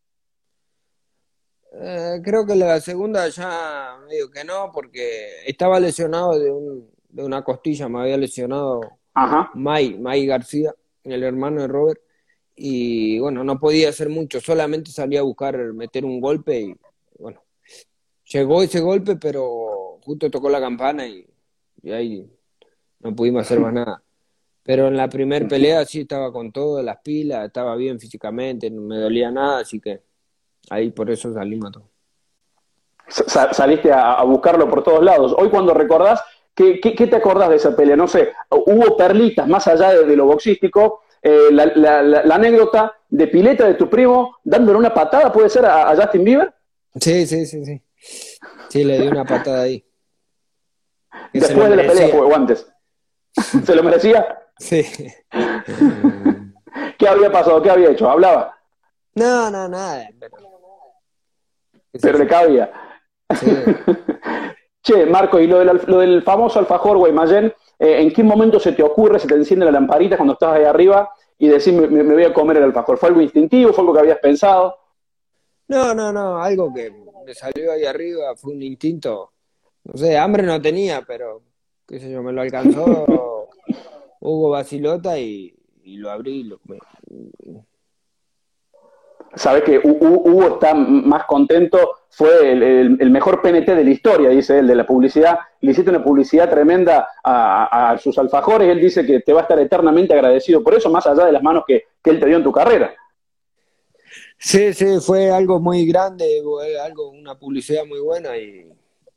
Eh, 1.72 2.20
creo 2.24 2.46
que 2.46 2.54
la 2.56 2.80
segunda 2.80 3.28
ya 3.28 3.98
medio 4.08 4.30
que 4.30 4.44
no, 4.44 4.70
porque 4.72 5.42
estaba 5.44 5.78
lesionado 5.78 6.38
de, 6.38 6.50
un, 6.50 6.90
de 7.10 7.24
una 7.24 7.44
costilla, 7.44 7.88
me 7.88 8.00
había 8.00 8.16
lesionado 8.16 8.80
Ajá. 9.16 9.50
May, 9.54 10.26
García, 10.26 10.74
el 11.04 11.22
hermano 11.22 11.62
de 11.62 11.68
Robert, 11.68 12.00
y 12.56 13.18
bueno, 13.18 13.44
no 13.44 13.58
podía 13.58 13.90
hacer 13.90 14.08
mucho, 14.08 14.40
solamente 14.40 14.90
salía 14.90 15.20
a 15.20 15.24
buscar 15.24 15.56
meter 15.74 16.04
un 16.04 16.20
golpe 16.20 16.60
y 16.60 16.76
bueno, 17.18 17.42
llegó 18.24 18.62
ese 18.62 18.80
golpe, 18.80 19.16
pero 19.16 19.98
justo 20.02 20.30
tocó 20.30 20.48
la 20.48 20.60
campana 20.60 21.06
y, 21.06 21.26
ahí 21.92 22.28
no 23.00 23.14
pudimos 23.14 23.42
hacer 23.42 23.60
más 23.60 23.72
nada. 23.72 24.02
Pero 24.62 24.88
en 24.88 24.96
la 24.96 25.08
primera 25.08 25.46
pelea 25.46 25.84
sí 25.84 26.00
estaba 26.00 26.32
con 26.32 26.50
todas 26.50 26.84
las 26.84 26.96
pilas, 26.98 27.46
estaba 27.46 27.76
bien 27.76 28.00
físicamente, 28.00 28.68
no 28.70 28.80
me 28.82 28.96
dolía 28.96 29.30
nada, 29.30 29.60
así 29.60 29.78
que 29.78 30.02
Ahí 30.70 30.90
por 30.90 31.10
eso 31.10 31.32
salimos 31.32 31.72
todo. 31.72 31.88
Saliste 33.52 33.92
a, 33.92 34.22
buscarlo 34.24 34.68
por 34.68 34.82
todos 34.82 35.02
lados. 35.02 35.34
Hoy 35.38 35.48
cuando 35.48 35.72
recordás, 35.72 36.20
¿qué, 36.54 36.80
qué, 36.80 37.06
te 37.06 37.16
acordás 37.16 37.50
de 37.50 37.56
esa 37.56 37.76
pelea? 37.76 37.94
No 37.94 38.08
sé, 38.08 38.32
hubo 38.50 38.96
perlitas 38.96 39.46
más 39.46 39.68
allá 39.68 39.90
de, 39.92 40.16
lo 40.16 40.26
boxístico. 40.26 41.02
Eh, 41.28 41.50
la, 41.50 42.34
anécdota 42.36 42.94
de 43.08 43.26
pileta 43.26 43.66
de 43.66 43.74
tu 43.74 43.90
primo 43.90 44.38
dándole 44.44 44.78
una 44.78 44.94
patada, 44.94 45.32
¿puede 45.32 45.50
ser 45.50 45.66
a, 45.66 45.92
Justin 45.96 46.22
Bieber? 46.22 46.54
Sí, 47.00 47.26
sí, 47.26 47.44
sí, 47.44 47.64
sí. 47.64 47.82
Sí, 48.68 48.84
le 48.84 49.00
di 49.00 49.08
una 49.08 49.24
patada 49.24 49.62
ahí. 49.62 49.84
Después 51.32 51.68
de 51.68 51.76
la 51.76 51.82
pelea 51.82 52.14
o 52.14 52.32
antes. 52.32 52.72
¿Se 53.64 53.74
lo 53.74 53.82
merecía? 53.82 54.38
Sí. 54.56 54.86
¿Qué 56.96 57.08
había 57.08 57.32
pasado? 57.32 57.60
¿Qué 57.60 57.70
había 57.70 57.90
hecho? 57.90 58.08
¿Hablaba? 58.08 58.56
No, 59.16 59.50
no, 59.50 59.66
nada. 59.66 60.08
Pero... 60.20 60.36
Pero 62.00 62.18
le 62.18 62.26
cabía. 62.28 62.70
che, 64.80 65.06
Marco, 65.06 65.40
y 65.40 65.48
lo 65.48 65.58
del, 65.58 65.80
lo 65.88 65.98
del 65.98 66.22
famoso 66.22 66.60
alfajor 66.60 66.98
Guaymallén, 66.98 67.52
eh, 67.78 68.02
¿en 68.02 68.12
qué 68.12 68.22
momento 68.22 68.58
se 68.58 68.72
te 68.72 68.82
ocurre, 68.82 69.18
se 69.18 69.28
te 69.28 69.34
enciende 69.34 69.66
la 69.66 69.72
lamparita 69.72 70.16
cuando 70.16 70.32
estás 70.34 70.54
ahí 70.54 70.64
arriba 70.64 71.10
y 71.38 71.48
decís, 71.48 71.72
me, 71.72 72.02
voy 72.02 72.24
a 72.24 72.32
comer 72.32 72.58
el 72.58 72.64
alfajor? 72.64 72.98
¿Fue 72.98 73.08
algo 73.08 73.20
instintivo? 73.20 73.72
¿Fue 73.72 73.82
algo 73.82 73.92
que 73.92 74.00
habías 74.00 74.18
pensado? 74.18 74.76
No, 75.68 75.94
no, 75.94 76.12
no, 76.12 76.38
algo 76.38 76.72
que 76.72 76.90
me 77.24 77.34
salió 77.34 77.72
ahí 77.72 77.84
arriba, 77.84 78.34
fue 78.36 78.52
un 78.52 78.62
instinto. 78.62 79.32
No 79.84 79.96
sé, 79.98 80.16
hambre 80.16 80.42
no 80.42 80.60
tenía, 80.60 81.02
pero, 81.02 81.42
qué 81.86 81.98
sé 81.98 82.10
yo, 82.10 82.22
me 82.22 82.32
lo 82.32 82.40
alcanzó 82.40 83.48
Hugo 84.20 84.50
Basilota 84.50 85.18
y, 85.18 85.54
lo 85.84 86.10
abrí. 86.10 86.44
Lo, 86.44 86.60
sabes 89.34 89.62
que 89.64 89.78
Hugo 89.78 90.54
está 90.54 90.74
más 90.74 91.24
contento, 91.24 91.78
fue 92.10 92.52
el, 92.52 93.10
mejor 93.10 93.42
PNT 93.42 93.66
de 93.66 93.84
la 93.84 93.90
historia, 93.90 94.30
dice 94.30 94.58
él, 94.58 94.66
de 94.66 94.74
la 94.74 94.86
publicidad. 94.86 95.38
Le 95.60 95.72
hiciste 95.72 95.90
una 95.90 96.02
publicidad 96.02 96.48
tremenda 96.48 97.08
a, 97.22 97.96
sus 97.98 98.16
alfajores. 98.18 98.68
Él 98.70 98.80
dice 98.80 99.04
que 99.04 99.20
te 99.20 99.32
va 99.32 99.40
a 99.40 99.42
estar 99.42 99.58
eternamente 99.58 100.14
agradecido 100.14 100.62
por 100.62 100.74
eso, 100.74 100.90
más 100.90 101.06
allá 101.06 101.26
de 101.26 101.32
las 101.32 101.42
manos 101.42 101.64
que, 101.66 101.84
él 102.04 102.20
te 102.20 102.26
dio 102.26 102.36
en 102.36 102.44
tu 102.44 102.52
carrera. 102.52 102.94
Sí, 104.38 104.72
sí, 104.72 104.98
fue 105.00 105.30
algo 105.30 105.60
muy 105.60 105.86
grande, 105.86 106.42
algo, 106.82 107.10
una 107.10 107.38
publicidad 107.38 107.84
muy 107.84 108.00
buena 108.00 108.36
y 108.38 108.66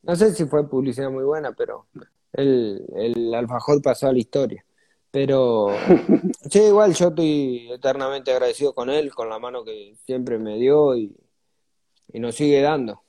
no 0.01 0.15
sé 0.15 0.33
si 0.33 0.45
fue 0.45 0.67
publicidad 0.67 1.09
muy 1.09 1.23
buena, 1.23 1.51
pero 1.51 1.85
el, 2.33 2.83
el 2.95 3.33
alfajor 3.33 3.81
pasó 3.81 4.07
a 4.07 4.13
la 4.13 4.19
historia. 4.19 4.65
Pero 5.11 5.69
sí, 6.49 6.59
igual 6.59 6.93
yo 6.93 7.07
estoy 7.07 7.71
eternamente 7.71 8.31
agradecido 8.31 8.73
con 8.73 8.89
él, 8.89 9.13
con 9.13 9.29
la 9.29 9.39
mano 9.39 9.63
que 9.63 9.95
siempre 10.05 10.37
me 10.37 10.57
dio 10.57 10.95
y, 10.95 11.15
nos 12.13 12.35
sigue 12.35 12.61
dando. 12.61 13.03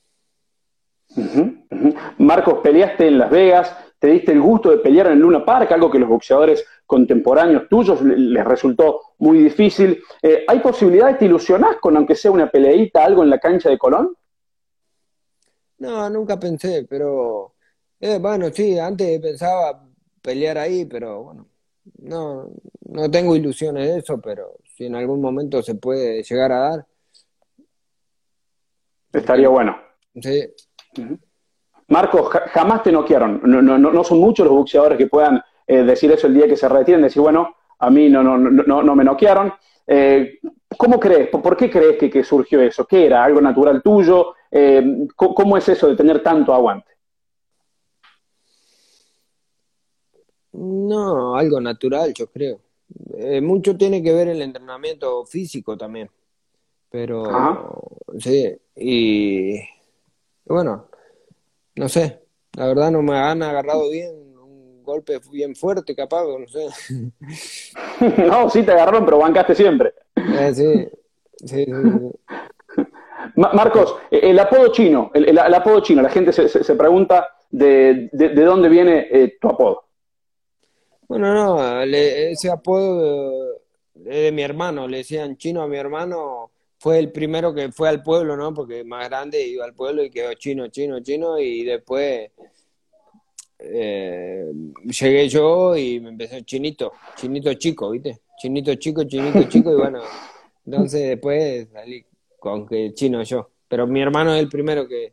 Marcos, 2.19 2.59
peleaste 2.62 3.09
en 3.09 3.19
Las 3.19 3.30
Vegas, 3.30 3.76
te 3.99 4.09
diste 4.09 4.33
el 4.33 4.40
gusto 4.40 4.71
de 4.71 4.78
pelear 4.78 5.09
en 5.09 5.21
Luna 5.21 5.45
Park, 5.45 5.73
algo 5.73 5.90
que 5.90 5.99
los 5.99 6.09
boxeadores 6.09 6.64
contemporáneos 6.87 7.69
tuyos 7.69 8.00
les 8.02 8.45
resultó 8.45 9.00
muy 9.19 9.38
difícil. 9.38 10.02
Eh, 10.23 10.45
¿Hay 10.47 10.61
posibilidad 10.61 11.19
te 11.19 11.25
ilusionás 11.25 11.76
con, 11.80 11.97
aunque 11.97 12.14
sea 12.14 12.30
una 12.30 12.50
peleita, 12.50 13.04
algo 13.04 13.23
en 13.23 13.30
la 13.30 13.38
cancha 13.38 13.69
de 13.69 13.78
Colón? 13.78 14.16
No, 15.78 16.09
nunca 16.11 16.38
pensé, 16.38 16.87
pero 16.88 17.54
eh, 17.99 18.19
bueno, 18.19 18.50
sí, 18.52 18.78
antes 18.78 19.21
pensaba 19.21 19.83
pelear 20.23 20.59
ahí, 20.59 20.85
pero 20.85 21.23
bueno, 21.23 21.50
no, 21.99 22.49
no 22.89 23.11
tengo 23.11 23.37
ilusiones 23.37 23.89
de 23.89 23.99
eso, 23.99 24.21
pero 24.21 24.57
si 24.77 24.87
en 24.87 24.97
algún 24.97 25.21
momento 25.21 25.63
se 25.63 25.75
puede 25.75 26.23
llegar 26.23 26.53
a 26.53 26.59
dar. 26.59 26.87
Estaría 29.13 29.49
bueno. 29.49 29.77
Sí. 30.21 30.47
Marcos, 31.89 32.29
jamás 32.29 32.83
te 32.83 32.93
noquearon. 32.93 33.41
No, 33.45 33.61
no, 33.61 33.79
no, 33.79 34.05
son 34.05 34.19
muchos 34.19 34.47
los 34.47 34.55
boxeadores 34.55 34.97
que 34.97 35.07
puedan 35.07 35.43
eh, 35.67 35.83
decir 35.83 36.13
eso 36.13 36.27
el 36.27 36.35
día 36.35 36.47
que 36.47 36.57
se 36.57 36.69
retiren, 36.69 37.03
decir, 37.03 37.23
bueno, 37.23 37.57
a 37.79 37.91
mí 37.91 38.09
no, 38.09 38.23
no, 38.23 38.39
no, 38.39 38.83
no 38.83 38.95
me 38.95 39.05
noquearon. 39.05 39.53
Eh, 39.87 40.39
¿Cómo 40.77 41.01
crees? 41.01 41.29
¿Por 41.29 41.57
qué 41.57 41.69
crees 41.69 41.99
que, 41.99 42.09
que, 42.09 42.23
surgió 42.23 42.61
eso? 42.61 42.87
¿Qué 42.87 43.07
era? 43.07 43.25
¿Algo 43.25 43.41
natural 43.41 43.83
tuyo? 43.83 44.35
Eh, 44.51 45.09
¿Cómo 45.17 45.57
es 45.57 45.69
eso 45.69 45.89
de 45.89 45.97
tener 45.97 46.23
tanto 46.23 46.55
aguante? 46.55 46.89
No, 50.52 51.37
algo 51.37 51.61
natural, 51.61 52.12
yo 52.14 52.26
creo. 52.26 52.61
Eh, 53.14 53.40
mucho 53.40 53.76
tiene 53.76 54.02
que 54.02 54.12
ver 54.12 54.28
el 54.28 54.42
entrenamiento 54.42 55.25
físico 55.25 55.76
también. 55.76 56.11
Pero, 56.90 57.23
sí, 58.19 58.52
y 58.75 59.61
bueno, 60.45 60.88
no 61.76 61.88
sé, 61.88 62.21
la 62.57 62.66
verdad 62.66 62.90
no 62.90 63.00
me 63.00 63.16
han 63.16 63.45
agarrado 63.45 63.88
bien, 63.88 64.11
un 64.42 64.83
golpe 64.83 65.21
bien 65.30 65.54
fuerte, 65.54 65.95
capaz, 65.95 66.25
no 66.25 66.49
sé. 66.49 66.66
no, 68.26 68.50
sí 68.50 68.64
te 68.64 68.73
agarraron, 68.73 69.04
pero 69.04 69.19
bancaste 69.19 69.54
siempre. 69.54 69.95
Eh, 70.16 70.52
sí, 70.52 70.88
sí, 71.47 71.66
Marcos, 73.37 73.97
el 74.11 74.38
apodo 74.38 74.73
chino, 74.73 75.12
el, 75.14 75.38
apodo 75.38 75.80
chino, 75.80 76.02
la 76.02 76.11
gente 76.11 76.33
se, 76.33 76.75
pregunta 76.75 77.28
de, 77.50 78.09
de, 78.12 78.45
dónde 78.45 78.69
viene 78.69 79.07
eh, 79.11 79.38
tu 79.40 79.49
apodo. 79.49 79.85
Bueno, 81.11 81.35
no, 81.35 81.83
ese 81.83 82.50
apodo 82.50 83.59
de, 83.95 84.23
de, 84.23 84.31
mi 84.31 84.43
hermano, 84.43 84.87
le 84.87 84.99
decían 84.99 85.37
chino 85.37 85.61
a 85.61 85.67
mi 85.67 85.76
hermano, 85.76 86.52
fue 86.79 87.00
el 87.00 87.11
primero 87.11 87.52
que 87.52 87.73
fue 87.73 87.88
al 87.88 88.00
pueblo, 88.00 88.37
¿no? 88.37 88.55
Porque 88.55 88.85
más 88.85 89.09
grande 89.09 89.45
iba 89.45 89.64
al 89.64 89.75
pueblo 89.75 90.05
y 90.05 90.11
quedó 90.11 90.33
chino, 90.35 90.69
chino, 90.69 91.00
chino, 91.00 91.37
y 91.37 91.64
después 91.64 92.31
eh, 93.59 94.52
llegué 94.85 95.29
yo 95.29 95.76
y 95.76 95.99
me 95.99 96.11
empezó 96.11 96.38
chinito, 96.43 96.93
chinito 97.17 97.55
chico, 97.55 97.90
¿viste? 97.90 98.21
Chinito 98.38 98.73
chico, 98.76 99.02
chinito 99.02 99.43
chico, 99.49 99.73
y 99.73 99.75
bueno, 99.75 100.02
entonces 100.64 101.09
después 101.09 101.67
salí 101.73 102.05
con 102.38 102.69
que 102.69 102.95
chino 102.95 103.21
yo. 103.25 103.50
Pero 103.67 103.85
mi 103.88 104.00
hermano 104.00 104.33
es 104.33 104.40
el 104.40 104.49
primero 104.49 104.87
que... 104.87 105.12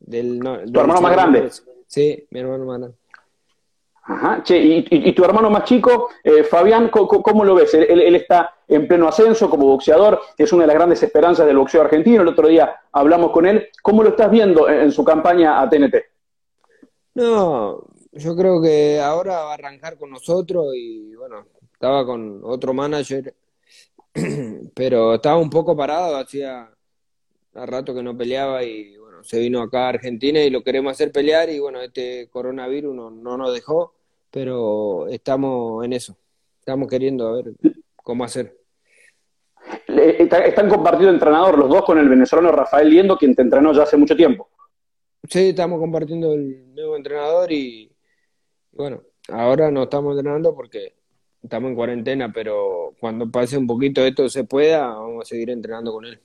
Del, 0.00 0.40
¿Tu 0.40 0.80
hermano 0.80 1.02
más 1.02 1.12
grande? 1.12 1.50
Sí, 1.86 2.26
mi 2.30 2.40
hermano 2.40 2.64
más 2.64 2.78
grande. 2.78 2.96
Ajá. 4.06 4.42
Che, 4.42 4.56
y, 4.58 5.12
tu 5.12 5.24
hermano 5.24 5.48
más 5.48 5.64
chico, 5.64 6.10
eh, 6.22 6.44
Fabián, 6.44 6.90
¿cómo, 6.90 7.44
lo 7.44 7.54
ves? 7.54 7.72
Él, 7.72 8.14
está 8.14 8.54
en 8.68 8.86
pleno 8.86 9.08
ascenso 9.08 9.48
como 9.48 9.66
boxeador, 9.66 10.20
es 10.36 10.52
una 10.52 10.64
de 10.64 10.66
las 10.68 10.76
grandes 10.76 11.02
esperanzas 11.02 11.46
del 11.46 11.56
boxeo 11.56 11.80
argentino. 11.80 12.20
El 12.20 12.28
otro 12.28 12.48
día 12.48 12.80
hablamos 12.92 13.30
con 13.30 13.46
él. 13.46 13.68
¿Cómo 13.82 14.02
lo 14.02 14.10
estás 14.10 14.30
viendo 14.30 14.68
en, 14.68 14.92
su 14.92 15.04
campaña 15.04 15.60
a 15.60 15.68
TNT? 15.70 15.94
No, 17.14 17.82
yo 18.12 18.36
creo 18.36 18.60
que 18.60 19.00
ahora 19.00 19.44
va 19.44 19.52
a 19.52 19.54
arrancar 19.54 19.96
con 19.96 20.10
nosotros 20.10 20.74
y 20.74 21.14
bueno, 21.14 21.46
estaba 21.72 22.04
con 22.04 22.40
otro 22.44 22.74
manager, 22.74 23.34
pero 24.74 25.14
estaba 25.14 25.38
un 25.38 25.48
poco 25.48 25.74
parado, 25.74 26.16
hacía 26.16 26.68
rato 27.54 27.94
que 27.94 28.02
no 28.02 28.16
peleaba 28.16 28.64
y 28.64 28.96
se 29.24 29.40
vino 29.40 29.60
acá 29.60 29.86
a 29.86 29.88
Argentina 29.90 30.42
y 30.42 30.50
lo 30.50 30.62
queremos 30.62 30.92
hacer 30.92 31.10
pelear 31.10 31.50
y 31.50 31.58
bueno, 31.58 31.80
este 31.80 32.28
coronavirus 32.30 32.94
no, 32.94 33.10
no 33.10 33.36
nos 33.36 33.52
dejó 33.52 33.94
pero 34.34 35.06
estamos 35.06 35.84
en 35.84 35.92
eso. 35.92 36.16
Estamos 36.58 36.88
queriendo 36.88 37.28
a 37.28 37.32
ver 37.36 37.52
cómo 37.94 38.24
hacer. 38.24 38.58
Están 39.86 40.68
compartiendo 40.68 41.14
entrenador 41.14 41.56
los 41.56 41.68
dos 41.68 41.84
con 41.84 41.98
el 42.00 42.08
venezolano 42.08 42.50
Rafael 42.50 42.90
Liendo, 42.90 43.16
quien 43.16 43.36
te 43.36 43.42
entrenó 43.42 43.72
ya 43.72 43.84
hace 43.84 43.96
mucho 43.96 44.16
tiempo. 44.16 44.48
Sí, 45.28 45.50
estamos 45.50 45.78
compartiendo 45.78 46.32
el 46.32 46.74
nuevo 46.74 46.96
entrenador 46.96 47.52
y 47.52 47.92
bueno, 48.72 49.02
ahora 49.28 49.70
no 49.70 49.84
estamos 49.84 50.16
entrenando 50.16 50.52
porque 50.52 50.94
estamos 51.40 51.70
en 51.70 51.76
cuarentena, 51.76 52.32
pero 52.32 52.92
cuando 52.98 53.30
pase 53.30 53.56
un 53.56 53.68
poquito 53.68 54.04
esto 54.04 54.28
se 54.28 54.42
pueda, 54.42 54.88
vamos 54.88 55.22
a 55.22 55.28
seguir 55.28 55.50
entrenando 55.50 55.92
con 55.92 56.06
él. 56.06 56.18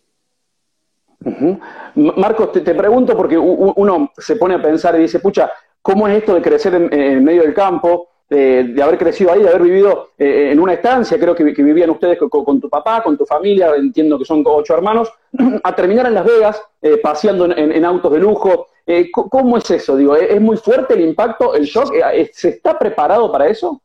Marcos, 1.96 2.52
te, 2.54 2.74
pregunto 2.74 3.16
porque 3.16 3.38
uno 3.38 4.12
se 4.18 4.36
pone 4.38 4.56
a 4.56 4.62
pensar 4.62 4.96
y 4.96 5.04
dice, 5.04 5.20
pucha, 5.20 5.52
¿cómo 5.82 6.08
es 6.08 6.18
esto 6.18 6.34
de 6.34 6.42
crecer 6.42 6.74
en, 6.76 7.24
medio 7.24 7.42
del 7.42 7.54
campo? 7.54 8.08
De, 8.30 8.76
haber 8.82 8.98
crecido 8.98 9.32
ahí, 9.32 9.42
de 9.42 9.50
haber 9.50 9.64
vivido 9.64 10.12
eh, 10.18 10.52
en 10.52 10.60
una 10.60 10.74
estancia, 10.74 11.20
creo 11.20 11.36
que, 11.36 11.44
vivían 11.44 11.90
ustedes 11.90 12.20
con, 12.20 12.62
tu 12.62 12.70
papá, 12.70 13.02
con 13.02 13.18
tu 13.18 13.26
familia, 13.26 13.74
entiendo 13.76 14.20
que 14.20 14.26
son 14.26 14.44
ocho 14.46 14.76
hermanos, 14.76 15.12
a 15.64 15.76
terminar 15.76 16.06
en 16.06 16.14
Las 16.14 16.26
Vegas, 16.26 16.62
eh, 16.82 16.98
paseando 16.98 17.46
en, 17.46 17.86
autos 17.86 18.12
de 18.12 18.20
lujo. 18.20 18.68
Eh, 18.86 19.10
¿Cómo 19.12 19.58
es 19.58 19.70
eso? 19.72 19.96
Digo, 19.96 20.16
¿es 20.16 20.40
muy 20.40 20.58
fuerte 20.58 20.94
el 20.94 21.02
impacto, 21.02 21.54
el 21.54 21.66
shock? 21.66 21.94
¿Se 22.32 22.50
está 22.50 22.78
preparado 22.78 23.32
para 23.32 23.48
eso? 23.48 23.82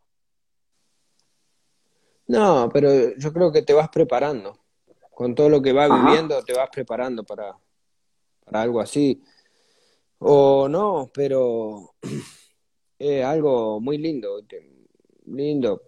No, 2.26 2.70
pero 2.72 2.90
yo 3.16 3.32
creo 3.32 3.52
que 3.52 3.62
te 3.62 3.74
vas 3.74 3.88
preparando 3.88 4.56
con 5.14 5.34
todo 5.34 5.48
lo 5.48 5.62
que 5.62 5.72
vas 5.72 5.90
viviendo 5.90 6.42
te 6.42 6.52
vas 6.52 6.68
preparando 6.70 7.24
para, 7.24 7.56
para 8.44 8.62
algo 8.62 8.80
así. 8.80 9.22
O 10.18 10.68
no, 10.68 11.10
pero 11.12 11.94
es 12.98 13.24
algo 13.24 13.80
muy 13.80 13.98
lindo, 13.98 14.40
lindo. 15.26 15.82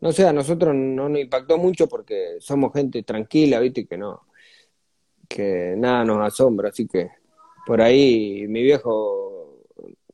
No 0.00 0.12
sé, 0.12 0.26
a 0.26 0.32
nosotros 0.32 0.74
no 0.74 1.08
nos 1.08 1.20
impactó 1.20 1.58
mucho 1.58 1.86
porque 1.88 2.36
somos 2.40 2.72
gente 2.72 3.02
tranquila, 3.02 3.60
viste, 3.60 3.86
que 3.86 3.98
no, 3.98 4.26
que 5.28 5.74
nada 5.76 6.04
nos 6.04 6.26
asombra, 6.26 6.70
así 6.70 6.86
que 6.86 7.10
por 7.66 7.82
ahí 7.82 8.46
mi 8.48 8.62
viejo, 8.62 9.62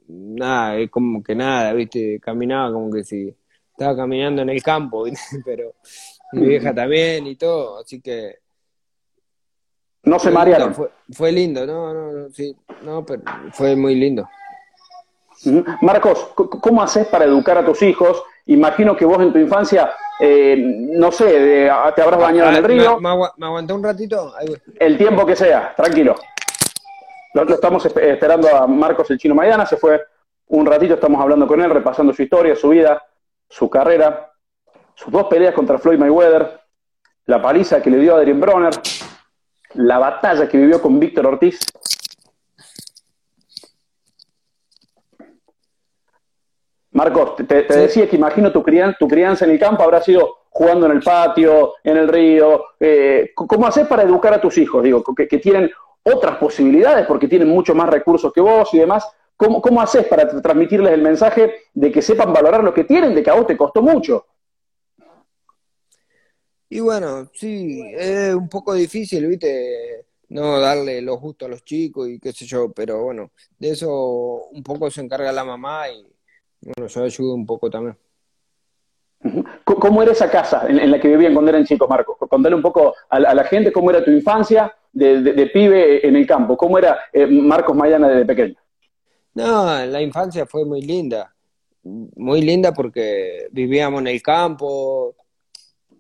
nada, 0.08 0.76
es 0.78 0.90
como 0.90 1.22
que 1.22 1.34
nada, 1.36 1.72
viste, 1.72 2.18
caminaba 2.20 2.72
como 2.72 2.90
que 2.90 3.04
si 3.04 3.34
estaba 3.70 3.96
caminando 3.96 4.42
en 4.42 4.50
el 4.50 4.62
campo, 4.62 5.04
pero 5.44 5.76
mi 6.32 6.48
vieja 6.48 6.74
también 6.74 7.26
y 7.26 7.36
todo, 7.36 7.78
así 7.78 8.00
que 8.00 8.45
no 10.06 10.18
se 10.18 10.30
marearon. 10.30 10.74
fue, 11.12 11.32
lindo, 11.32 11.66
no, 11.66 11.92
no, 11.92 12.30
sí, 12.30 12.56
no, 12.82 13.04
pero 13.04 13.22
fue 13.52 13.76
muy 13.76 13.94
lindo. 13.96 14.28
Marcos, 15.82 16.30
¿cómo 16.34 16.82
haces 16.82 17.06
para 17.08 17.26
educar 17.26 17.58
a 17.58 17.64
tus 17.64 17.82
hijos? 17.82 18.22
Imagino 18.46 18.96
que 18.96 19.04
vos 19.04 19.20
en 19.20 19.32
tu 19.32 19.38
infancia, 19.38 19.92
eh, 20.20 20.56
no 20.56 21.10
sé, 21.12 21.68
te 21.94 22.02
habrás 22.02 22.20
bañado 22.20 22.50
en 22.50 22.56
el 22.56 22.64
río. 22.64 22.98
¿Me, 23.00 23.72
un 23.72 23.82
ratito? 23.82 24.32
El 24.78 24.96
tiempo 24.96 25.26
que 25.26 25.36
sea, 25.36 25.74
tranquilo. 25.76 26.14
Lo, 27.34 27.42
estamos 27.42 27.84
esperando 27.84 28.48
a 28.56 28.66
Marcos 28.66 29.10
el 29.10 29.18
Chino 29.18 29.34
Maidana, 29.34 29.66
se 29.66 29.76
fue 29.76 30.00
un 30.48 30.64
ratito, 30.64 30.94
estamos 30.94 31.20
hablando 31.20 31.46
con 31.46 31.60
él, 31.60 31.68
repasando 31.68 32.12
su 32.12 32.22
historia, 32.22 32.54
su 32.54 32.68
vida, 32.68 33.02
su 33.48 33.68
carrera, 33.68 34.30
sus 34.94 35.12
dos 35.12 35.24
peleas 35.24 35.52
contra 35.52 35.78
Floyd 35.78 35.98
Mayweather, 35.98 36.60
la 37.26 37.42
paliza 37.42 37.82
que 37.82 37.90
le 37.90 37.98
dio 37.98 38.14
a 38.14 38.18
Adrien 38.18 38.40
Bronner, 38.40 38.72
la 39.76 39.98
batalla 39.98 40.48
que 40.48 40.58
vivió 40.58 40.80
con 40.80 40.98
Víctor 40.98 41.26
Ortiz. 41.26 41.58
Marcos, 46.92 47.36
te, 47.46 47.62
decía 47.62 48.08
que 48.08 48.16
imagino 48.16 48.50
tu 48.50 48.62
crianza, 48.62 48.96
tu 48.98 49.06
crianza 49.06 49.44
en 49.44 49.50
el 49.50 49.58
campo 49.58 49.82
habrá 49.82 50.00
sido 50.00 50.46
jugando 50.48 50.86
en 50.86 50.92
el 50.92 51.02
patio, 51.02 51.74
en 51.84 51.98
el 51.98 52.08
río. 52.08 52.64
Eh, 52.80 53.32
¿Cómo 53.34 53.66
haces 53.66 53.86
para 53.86 54.02
educar 54.02 54.32
a 54.32 54.40
tus 54.40 54.56
hijos? 54.56 54.82
Digo, 54.82 55.04
que, 55.14 55.26
tienen 55.38 55.70
otras 56.02 56.36
posibilidades 56.38 57.06
porque 57.06 57.28
tienen 57.28 57.48
mucho 57.48 57.74
más 57.74 57.90
recursos 57.90 58.32
que 58.32 58.40
vos 58.40 58.72
y 58.72 58.78
demás. 58.78 59.06
¿Cómo, 59.36 59.60
¿Cómo 59.60 59.82
haces 59.82 60.06
para 60.06 60.26
transmitirles 60.40 60.94
el 60.94 61.02
mensaje 61.02 61.54
de 61.74 61.92
que 61.92 62.00
sepan 62.00 62.32
valorar 62.32 62.64
lo 62.64 62.72
que 62.72 62.84
tienen, 62.84 63.14
de 63.14 63.22
que 63.22 63.28
a 63.28 63.34
vos 63.34 63.46
te 63.46 63.58
costó 63.58 63.82
mucho? 63.82 64.24
Y 66.68 66.80
bueno, 66.80 67.30
sí, 67.32 67.82
es 67.94 68.34
un 68.34 68.48
poco 68.48 68.74
difícil, 68.74 69.26
¿viste? 69.26 70.06
No 70.28 70.58
darle 70.60 71.00
lo 71.00 71.16
justo 71.18 71.46
a 71.46 71.48
los 71.48 71.64
chicos 71.64 72.08
y 72.08 72.18
qué 72.18 72.32
sé 72.32 72.44
yo, 72.44 72.72
pero 72.72 73.04
bueno, 73.04 73.30
de 73.58 73.70
eso 73.70 74.48
un 74.50 74.62
poco 74.62 74.90
se 74.90 75.00
encarga 75.00 75.30
la 75.30 75.44
mamá 75.44 75.88
y 75.88 76.04
bueno, 76.60 76.88
yo 76.88 77.04
ayudo 77.04 77.34
un 77.34 77.46
poco 77.46 77.70
también. 77.70 77.96
¿Cómo 79.64 80.02
era 80.02 80.12
esa 80.12 80.30
casa 80.30 80.66
en, 80.68 80.90
la 80.90 81.00
que 81.00 81.08
vivían 81.08 81.32
cuando 81.32 81.50
eran 81.50 81.64
chicos, 81.64 81.88
Marcos? 81.88 82.16
Contale 82.18 82.54
un 82.54 82.62
poco 82.62 82.94
a, 83.08 83.18
la 83.18 83.44
gente 83.44 83.72
cómo 83.72 83.90
era 83.90 84.04
tu 84.04 84.10
infancia 84.10 84.74
de, 84.92 85.50
pibe 85.52 86.06
en 86.06 86.16
el 86.16 86.26
campo. 86.26 86.56
¿Cómo 86.56 86.78
era 86.78 86.98
eh, 87.12 87.26
Marcos 87.26 87.76
Mayana 87.76 88.08
desde 88.08 88.24
pequeño? 88.24 88.54
No, 89.34 89.84
la 89.86 90.00
infancia 90.00 90.46
fue 90.46 90.64
muy 90.64 90.82
linda. 90.82 91.34
Muy 91.82 92.42
linda 92.42 92.72
porque 92.72 93.48
vivíamos 93.52 94.00
en 94.00 94.08
el 94.08 94.22
campo, 94.22 95.14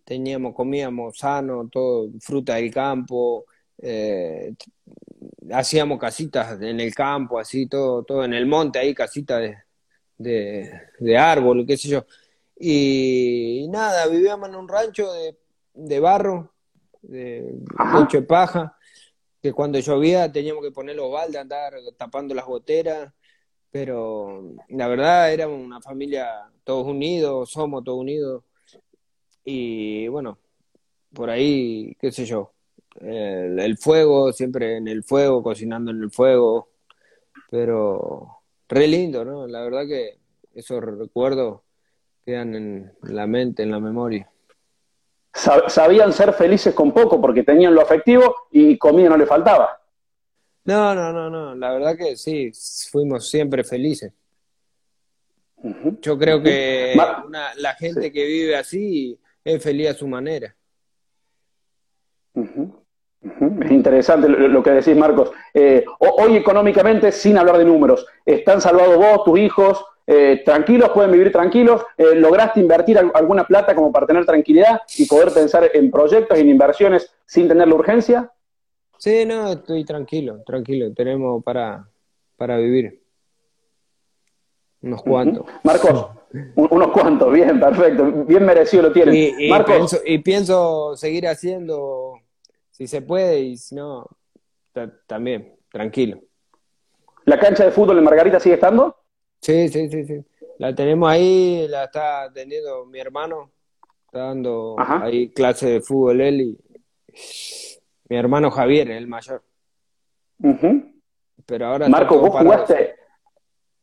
teníamos, 0.06 0.54
comíamos 0.54 1.18
sano, 1.18 1.68
todo, 1.68 2.08
fruta 2.20 2.54
del 2.54 2.72
campo, 2.72 3.44
eh, 3.78 4.54
hacíamos 5.52 5.98
casitas 5.98 6.62
en 6.62 6.80
el 6.80 6.94
campo, 6.94 7.38
así, 7.40 7.66
todo, 7.66 8.04
todo 8.04 8.24
en 8.24 8.32
el 8.32 8.46
monte, 8.46 8.78
ahí 8.78 8.94
casitas 8.94 9.42
de, 10.16 10.72
de, 10.98 11.18
árbol, 11.18 11.66
qué 11.66 11.76
sé 11.76 11.88
yo. 11.88 12.06
Y, 12.58 13.66
nada, 13.68 14.06
vivíamos 14.06 14.48
en 14.48 14.54
un 14.54 14.68
rancho 14.68 15.12
de, 15.12 15.36
de 15.74 16.00
barro, 16.00 16.54
de 17.02 17.58
techo 17.98 18.20
de 18.20 18.22
paja, 18.22 18.76
que 19.42 19.52
cuando 19.52 19.80
llovía 19.80 20.30
teníamos 20.30 20.62
que 20.62 20.70
poner 20.70 20.94
los 20.94 21.10
baldes, 21.10 21.40
andar 21.40 21.74
tapando 21.98 22.32
las 22.32 22.46
goteras, 22.46 23.12
pero 23.72 24.54
la 24.68 24.86
verdad 24.86 25.32
éramos 25.32 25.58
una 25.60 25.80
familia 25.80 26.48
todos 26.62 26.86
unidos, 26.86 27.50
somos 27.50 27.82
todos 27.82 27.98
unidos, 27.98 28.44
y 29.48 30.08
bueno, 30.08 30.38
por 31.14 31.30
ahí, 31.30 31.96
qué 32.00 32.10
sé 32.10 32.24
yo, 32.24 32.52
el, 33.00 33.78
fuego, 33.78 34.32
siempre 34.32 34.76
en 34.76 34.88
el 34.88 35.04
fuego, 35.04 35.42
cocinando 35.42 35.92
en 35.92 36.02
el 36.02 36.10
fuego, 36.10 36.70
pero 37.48 38.40
re 38.68 38.88
lindo, 38.88 39.24
¿no? 39.24 39.46
La 39.46 39.62
verdad 39.62 39.86
que 39.86 40.18
esos 40.52 40.82
recuerdos 40.82 41.60
quedan 42.24 42.56
en 42.56 42.92
la 43.02 43.28
mente, 43.28 43.62
en 43.62 43.70
la 43.70 43.78
memoria. 43.78 44.28
Sabían 45.32 46.12
ser 46.12 46.32
felices 46.32 46.74
con 46.74 46.92
poco 46.92 47.20
porque 47.20 47.44
tenían 47.44 47.74
lo 47.74 47.82
afectivo 47.82 48.48
y 48.50 48.76
comida 48.76 49.10
no 49.10 49.16
le 49.16 49.26
faltaba. 49.26 49.80
No, 50.64 50.92
no, 50.92 51.12
no, 51.12 51.30
no, 51.30 51.54
la 51.54 51.70
verdad 51.70 51.96
que 51.96 52.16
sí, 52.16 52.50
fuimos 52.90 53.30
siempre 53.30 53.62
felices. 53.62 54.12
Yo 56.02 56.18
creo 56.18 56.42
que 56.42 56.96
la 57.58 57.74
gente 57.74 58.10
que 58.10 58.24
vive 58.24 58.56
así 58.56 59.16
es 59.46 59.62
feliz 59.62 59.90
a 59.90 59.94
su 59.94 60.08
manera. 60.08 60.54
Es 62.34 63.70
interesante 63.70 64.28
lo, 64.28 64.62
que 64.62 64.70
decís, 64.70 64.96
Marcos. 64.96 65.30
Eh, 65.54 65.84
hoy 65.98 66.36
económicamente, 66.36 67.12
sin 67.12 67.38
hablar 67.38 67.58
de 67.58 67.64
números, 67.64 68.06
¿están 68.24 68.60
salvados 68.60 68.96
vos, 68.96 69.24
tus 69.24 69.38
hijos? 69.38 69.84
Eh, 70.04 70.42
tranquilos, 70.44 70.90
pueden 70.90 71.12
vivir 71.12 71.30
tranquilos. 71.30 71.82
Eh, 71.96 72.16
¿Lograste 72.16 72.60
invertir 72.60 72.98
alguna 72.98 73.44
plata 73.44 73.74
como 73.74 73.92
para 73.92 74.06
tener 74.06 74.26
tranquilidad 74.26 74.80
y 74.98 75.06
poder 75.06 75.32
pensar 75.32 75.70
en 75.72 75.90
proyectos, 75.90 76.38
en 76.38 76.48
inversiones 76.48 77.14
sin 77.24 77.46
tener 77.46 77.68
la 77.68 77.74
urgencia? 77.74 78.32
Sí, 78.98 79.24
no, 79.26 79.52
estoy 79.52 79.84
tranquilo, 79.84 80.42
tranquilo. 80.44 80.92
Tenemos 80.92 81.42
para, 81.44 81.88
para 82.36 82.56
vivir. 82.56 83.00
Unos 84.82 85.02
cuantos. 85.02 85.46
Marcos, 85.64 86.10
unos 86.54 86.88
cuantos, 86.88 87.32
bien, 87.32 87.58
perfecto, 87.60 88.24
bien 88.24 88.44
merecido 88.44 88.84
lo 88.84 88.92
tienen. 88.92 89.14
Y, 89.14 90.18
pienso, 90.18 90.96
seguir 90.96 91.26
haciendo, 91.26 92.20
si 92.70 92.86
se 92.86 93.02
puede, 93.02 93.40
y 93.40 93.56
si 93.56 93.74
no, 93.74 94.06
también, 95.06 95.56
tranquilo. 95.70 96.20
¿La 97.24 97.38
cancha 97.38 97.64
de 97.64 97.72
fútbol 97.72 97.98
en 97.98 98.04
Margarita 98.04 98.38
sigue 98.38 98.54
estando? 98.54 98.96
Sí, 99.40 99.68
sí, 99.68 99.88
sí, 99.88 100.04
sí. 100.04 100.24
La 100.58 100.74
tenemos 100.74 101.10
ahí, 101.10 101.66
la 101.68 101.84
está 101.84 102.22
atendiendo 102.24 102.86
mi 102.86 102.98
hermano, 102.98 103.50
está 104.06 104.20
dando 104.20 104.76
ahí 104.78 105.28
clase 105.30 105.68
de 105.68 105.80
fútbol 105.80 106.20
él 106.20 106.40
y 106.40 106.58
mi 108.08 108.16
hermano 108.16 108.50
Javier, 108.50 108.90
el 108.90 109.06
mayor. 109.06 109.42
Pero 111.44 111.66
ahora 111.66 111.88
Marco, 111.88 112.18
vos 112.18 112.30
jugaste, 112.30 112.85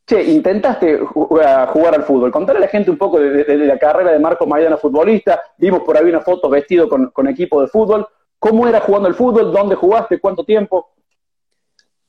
Che, 0.06 0.22
intentaste 0.22 0.98
jugar 0.98 1.94
al 1.94 2.04
fútbol. 2.04 2.30
Contale 2.30 2.58
a 2.58 2.60
la 2.60 2.68
gente 2.68 2.90
un 2.90 2.98
poco 2.98 3.18
de, 3.18 3.56
la 3.56 3.78
carrera 3.78 4.12
de 4.12 4.18
Marco 4.18 4.46
Maidana 4.46 4.76
futbolista. 4.76 5.42
Vimos 5.56 5.82
por 5.82 5.96
ahí 5.96 6.04
una 6.04 6.20
foto 6.20 6.50
vestido 6.50 6.88
con, 6.88 7.28
equipo 7.28 7.62
de 7.62 7.68
fútbol. 7.68 8.06
¿Cómo 8.38 8.68
era 8.68 8.80
jugando 8.80 9.08
al 9.08 9.14
fútbol? 9.14 9.50
¿Dónde 9.50 9.76
jugaste? 9.76 10.20
¿Cuánto 10.20 10.44
tiempo? 10.44 10.90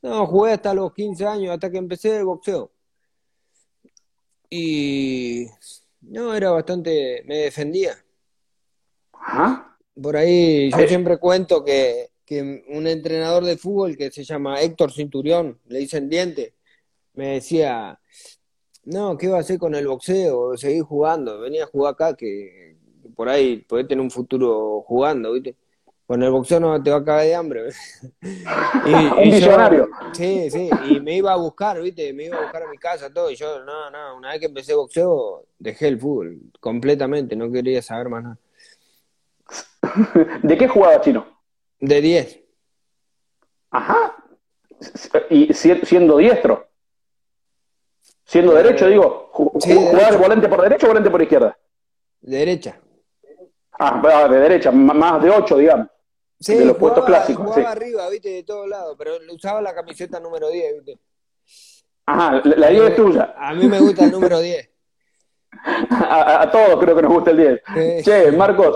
No, 0.02 0.28
jugué 0.28 0.52
hasta 0.52 0.74
los 0.74 0.94
15 0.94 1.26
años, 1.26 1.54
hasta 1.54 1.72
que 1.72 1.78
empecé 1.78 2.18
el 2.18 2.26
boxeo. 2.26 2.70
Y 4.50 5.48
no, 6.02 6.36
era 6.36 6.52
bastante, 6.52 7.24
me 7.26 7.38
defendía. 7.38 7.94
Ajá. 9.14 9.78
Por 10.00 10.18
ahí 10.18 10.70
yo 10.70 10.86
siempre 10.86 11.18
cuento 11.18 11.64
que, 11.64 12.10
que 12.26 12.66
un 12.68 12.88
entrenador 12.88 13.46
de 13.46 13.56
fútbol 13.56 13.96
que 13.96 14.12
se 14.12 14.26
llama 14.26 14.60
Héctor 14.60 14.92
Cinturión, 14.92 15.58
le 15.68 15.80
dicen 15.80 16.10
diente, 16.10 16.55
me 17.16 17.34
decía, 17.36 18.00
no, 18.86 19.18
¿qué 19.18 19.28
va 19.28 19.38
a 19.38 19.40
hacer 19.42 19.58
con 19.58 19.76
el 19.76 19.88
boxeo? 19.88 20.56
Seguir 20.58 20.84
jugando, 20.84 21.40
venía 21.40 21.64
a 21.64 21.68
jugar 21.68 21.94
acá, 21.94 22.16
que, 22.16 22.78
por 23.16 23.30
ahí 23.30 23.58
podés 23.58 23.88
tener 23.88 24.04
un 24.04 24.12
futuro 24.12 24.82
jugando, 24.82 25.34
¿viste? 25.34 25.56
Con 26.06 26.22
el 26.22 26.30
boxeo 26.30 26.60
no 26.60 26.82
te 26.84 26.92
va 26.92 26.98
a 26.98 27.04
caer 27.04 27.30
de 27.30 27.36
hambre. 27.36 27.70
y, 28.22 28.94
un 29.18 29.24
visionario. 29.24 29.90
sí, 30.14 30.50
sí, 30.52 30.70
y 30.90 31.00
me 31.00 31.16
iba 31.18 31.34
a 31.34 31.38
buscar, 31.38 31.82
¿viste? 31.82 32.14
Me 32.14 32.26
iba 32.26 32.38
a 32.38 32.42
buscar 32.44 32.64
a 32.64 32.70
mi 32.70 32.78
casa, 32.78 33.12
todo, 33.12 33.32
y 33.32 33.36
yo, 33.36 33.64
no, 33.64 33.90
no, 33.90 34.18
una 34.18 34.32
vez 34.32 34.40
que 34.40 34.46
empecé 34.46 34.76
boxeo, 34.76 35.46
dejé 35.58 35.88
el 35.88 36.00
fútbol 36.00 36.40
completamente, 36.60 37.36
no 37.36 37.52
quería 37.52 37.82
saber 37.82 38.10
más 38.10 38.24
nada. 38.24 38.38
¿De 40.44 40.58
qué 40.58 40.68
jugaba 40.68 41.02
Chino? 41.02 41.26
De 41.80 42.02
10. 42.02 42.40
Ajá. 43.72 44.16
Y 45.30 45.54
siendo 45.54 46.18
diestro. 46.18 46.68
Siendo 48.26 48.58
eh, 48.58 48.64
derecho, 48.64 48.88
digo. 48.88 49.30
¿Jugar 49.32 50.18
volante 50.18 50.48
por 50.50 50.62
derecha 50.62 50.88
o 50.88 50.90
volante 50.90 51.10
por 51.10 51.22
izquierda? 51.22 51.58
derecha. 52.22 52.80
Ah, 53.78 54.28
de 54.30 54.40
derecha, 54.40 54.72
más 54.72 55.22
de 55.22 55.30
8, 55.30 55.58
digamos. 55.58 55.88
Sí, 56.40 56.56
de 56.56 56.66
los 56.66 56.78
puestos 56.78 57.06
clásicos. 57.06 57.46
Jugaba 57.46 57.72
arriba, 57.72 58.10
viste, 58.10 58.30
de 58.30 58.44
todos 58.44 58.68
lados, 58.68 58.96
pero 58.98 59.14
usaba 59.32 59.62
la 59.62 59.74
camiseta 59.74 60.20
número 60.20 60.50
10, 60.50 60.74
viste. 60.76 61.00
Ajá, 62.06 62.42
la, 62.44 62.70
10 62.70 62.90
es 62.90 62.96
tuya. 62.96 63.36
A 63.38 63.54
mí 63.54 63.68
me 63.68 63.80
gusta 63.80 64.06
el 64.06 64.12
número 64.12 64.40
10. 64.40 64.70
A, 65.90 66.50
todos 66.52 66.80
creo 66.84 66.96
que 66.96 67.02
nos 67.02 67.14
gusta 67.14 67.32
el 67.32 67.38
10. 67.38 68.04
Che, 68.04 68.32
Marcos, 68.32 68.76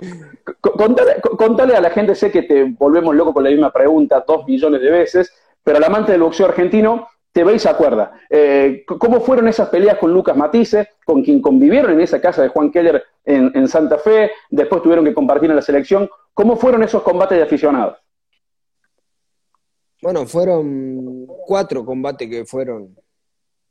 contale, 0.62 1.76
a 1.76 1.82
la 1.82 1.90
gente, 1.90 2.16
sé 2.16 2.32
que 2.32 2.44
te 2.44 2.64
volvemos 2.64 3.14
loco 3.16 3.34
con 3.34 3.44
la 3.44 3.50
misma 3.50 3.72
pregunta 3.72 4.24
dos 4.26 4.46
millones 4.48 4.82
de 4.82 4.90
veces, 4.90 5.34
pero 5.64 5.78
al 5.78 5.84
amante 5.84 6.14
del 6.14 6.22
boxeo 6.22 6.48
argentino, 6.48 7.08
te 7.32 7.44
veis 7.44 7.66
a 7.66 7.72
acuerda. 7.72 8.14
Eh, 8.30 8.84
¿Cómo 8.86 9.22
fueron 9.22 9.48
esas 9.48 9.70
peleas 9.70 9.98
con 9.98 10.12
Lucas 10.12 10.36
Matisse, 10.36 10.88
con 11.06 11.24
quien 11.24 11.42
convivieron 11.42 11.92
en 11.92 12.02
esa 12.02 12.20
casa 12.20 12.42
de 12.42 12.50
Juan 12.50 12.72
Keller 12.72 13.04
en, 13.24 13.52
en, 13.56 13.68
Santa 13.68 13.98
Fe? 13.98 14.32
Después 14.50 14.82
tuvieron 14.82 15.06
que 15.06 15.14
compartir 15.14 15.50
en 15.50 15.56
la 15.56 15.62
selección. 15.62 16.10
¿Cómo 16.34 16.56
fueron 16.56 16.84
esos 16.84 17.04
combates 17.04 17.38
de 17.38 17.44
aficionados? 17.44 17.98
Bueno, 20.02 20.26
fueron 20.26 21.28
cuatro 21.46 21.86
combates 21.86 22.30
que 22.30 22.46
fueron 22.46 22.96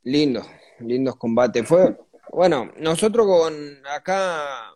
lindos, 0.03 0.47
lindos 0.79 1.15
combates. 1.15 1.67
Fue, 1.67 1.97
bueno, 2.31 2.71
nosotros 2.77 3.25
con 3.25 3.53
acá, 3.87 4.75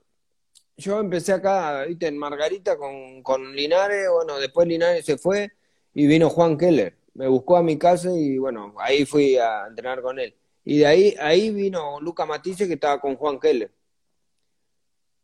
yo 0.77 0.99
empecé 0.99 1.33
acá, 1.33 1.83
viste, 1.85 2.07
en 2.07 2.17
Margarita 2.17 2.75
con, 2.75 3.21
con 3.21 3.55
Linares, 3.55 4.07
bueno, 4.11 4.39
después 4.39 4.67
Linares 4.67 5.05
se 5.05 5.17
fue 5.17 5.51
y 5.93 6.07
vino 6.07 6.29
Juan 6.29 6.57
Keller. 6.57 6.97
Me 7.13 7.27
buscó 7.27 7.57
a 7.57 7.63
mi 7.63 7.77
casa 7.77 8.09
y 8.11 8.37
bueno, 8.37 8.73
ahí 8.79 9.05
fui 9.05 9.37
a 9.37 9.67
entrenar 9.67 10.01
con 10.01 10.19
él. 10.19 10.35
Y 10.65 10.79
de 10.79 10.85
ahí, 10.87 11.15
ahí 11.19 11.51
vino 11.51 11.99
Luca 12.01 12.25
Matisse 12.25 12.67
que 12.67 12.73
estaba 12.73 12.99
con 12.99 13.15
Juan 13.15 13.39
Keller. 13.39 13.71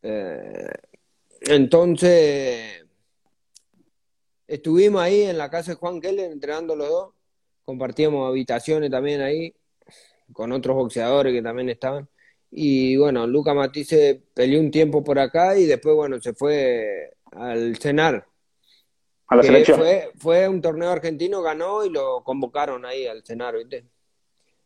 Eh, 0.01 0.69
entonces, 1.41 2.85
estuvimos 4.47 5.01
ahí 5.01 5.23
en 5.23 5.37
la 5.37 5.49
casa 5.49 5.71
de 5.71 5.77
Juan 5.77 6.01
Keller 6.01 6.31
entrenando 6.31 6.75
los 6.75 6.89
dos. 6.89 7.13
Compartíamos 7.65 8.27
habitaciones 8.27 8.91
también 8.91 9.21
ahí 9.21 9.53
con 10.33 10.51
otros 10.51 10.75
boxeadores 10.75 11.33
que 11.33 11.41
también 11.41 11.69
estaban. 11.69 12.09
Y 12.51 12.97
bueno, 12.97 13.27
Luca 13.27 13.53
Matisse 13.53 14.21
peleó 14.33 14.59
un 14.59 14.71
tiempo 14.71 15.03
por 15.03 15.19
acá 15.19 15.57
y 15.57 15.65
después, 15.65 15.95
bueno, 15.95 16.19
se 16.19 16.33
fue 16.33 17.13
al 17.31 17.77
cenar. 17.77 18.28
A 19.29 19.35
la 19.35 19.43
selección. 19.43 19.79
Fue, 19.79 20.11
fue 20.17 20.47
un 20.47 20.61
torneo 20.61 20.89
argentino, 20.89 21.41
ganó 21.41 21.85
y 21.85 21.89
lo 21.89 22.23
convocaron 22.23 22.85
ahí 22.85 23.05
al 23.05 23.23
cenar, 23.23 23.55
¿viste? 23.55 23.85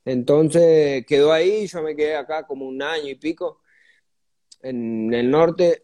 Entonces 0.06 1.06
quedó 1.06 1.32
ahí, 1.32 1.68
yo 1.68 1.82
me 1.82 1.96
quedé 1.96 2.16
acá 2.16 2.46
como 2.46 2.66
un 2.66 2.82
año 2.82 3.10
y 3.10 3.16
pico 3.16 3.62
en 4.62 5.14
el 5.14 5.30
norte 5.30 5.84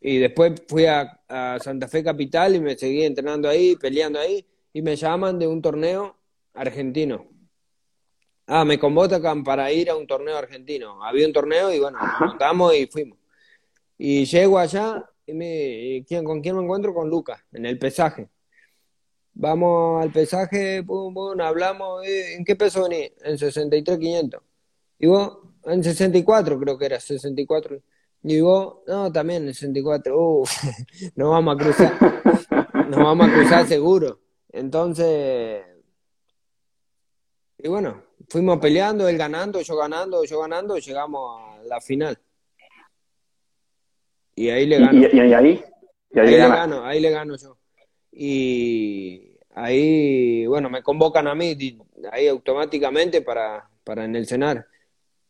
y 0.00 0.18
después 0.18 0.62
fui 0.68 0.86
a, 0.86 1.20
a, 1.28 1.58
Santa 1.60 1.88
Fe 1.88 2.02
Capital 2.02 2.54
y 2.56 2.60
me 2.60 2.76
seguí 2.76 3.04
entrenando 3.04 3.48
ahí, 3.48 3.76
peleando 3.76 4.18
ahí 4.18 4.46
y 4.72 4.82
me 4.82 4.96
llaman 4.96 5.38
de 5.38 5.46
un 5.46 5.60
torneo 5.60 6.16
argentino. 6.54 7.28
Ah, 8.46 8.64
me 8.64 8.78
convocan 8.78 9.44
para 9.44 9.70
ir 9.70 9.90
a 9.90 9.96
un 9.96 10.06
torneo 10.06 10.36
argentino. 10.36 11.04
Había 11.04 11.26
un 11.26 11.32
torneo 11.32 11.72
y 11.72 11.78
bueno, 11.78 11.98
nos 12.20 12.74
y 12.76 12.86
fuimos. 12.86 13.18
Y 13.96 14.24
llego 14.24 14.58
allá 14.58 15.09
me, 15.34 16.04
¿quién, 16.06 16.24
¿con 16.24 16.40
quién 16.40 16.56
me 16.56 16.62
encuentro? 16.62 16.94
Con 16.94 17.08
Lucas, 17.08 17.40
en 17.52 17.66
el 17.66 17.78
pesaje. 17.78 18.28
Vamos 19.32 20.02
al 20.02 20.12
pesaje, 20.12 20.82
pum, 20.82 21.14
pum, 21.14 21.40
hablamos, 21.40 22.04
eh, 22.06 22.34
¿en 22.34 22.44
qué 22.44 22.56
peso 22.56 22.82
venís? 22.88 23.12
En 23.22 23.38
63.500. 23.38 24.40
Y 24.98 25.06
vos, 25.06 25.38
en 25.64 25.82
64 25.82 26.58
creo 26.58 26.78
que 26.78 26.86
era, 26.86 27.00
64. 27.00 27.80
Y 28.22 28.40
vos, 28.40 28.78
no, 28.86 29.10
también 29.10 29.46
en 29.46 29.54
64. 29.54 30.14
Uh, 30.16 30.44
nos 31.16 31.30
vamos 31.30 31.54
a 31.54 31.58
cruzar. 31.58 32.88
nos 32.88 32.98
vamos 32.98 33.28
a 33.28 33.32
cruzar 33.32 33.66
seguro. 33.66 34.20
Entonces, 34.52 35.62
y 37.62 37.68
bueno, 37.68 38.02
fuimos 38.28 38.58
peleando, 38.58 39.08
él 39.08 39.18
ganando, 39.18 39.60
yo 39.60 39.76
ganando, 39.76 40.24
yo 40.24 40.40
ganando, 40.40 40.78
llegamos 40.78 41.40
a 41.40 41.62
la 41.64 41.80
final. 41.80 42.18
Y 44.40 44.48
ahí 44.48 44.64
le 44.64 44.78
gano. 44.78 44.98
¿Y, 44.98 45.04
ahí? 45.04 45.62
ahí, 46.14 46.30
le 46.30 46.38
gano, 46.38 46.86
ahí 46.86 46.98
le 46.98 47.10
gano 47.10 47.36
yo. 47.36 47.58
Y 48.10 49.36
ahí, 49.54 50.46
bueno, 50.46 50.70
me 50.70 50.82
convocan 50.82 51.26
a 51.26 51.34
mí, 51.34 51.54
ahí 52.10 52.26
automáticamente 52.26 53.20
para, 53.20 53.68
para 53.84 54.06
en 54.06 54.16
el 54.16 54.26
cenar. 54.26 54.66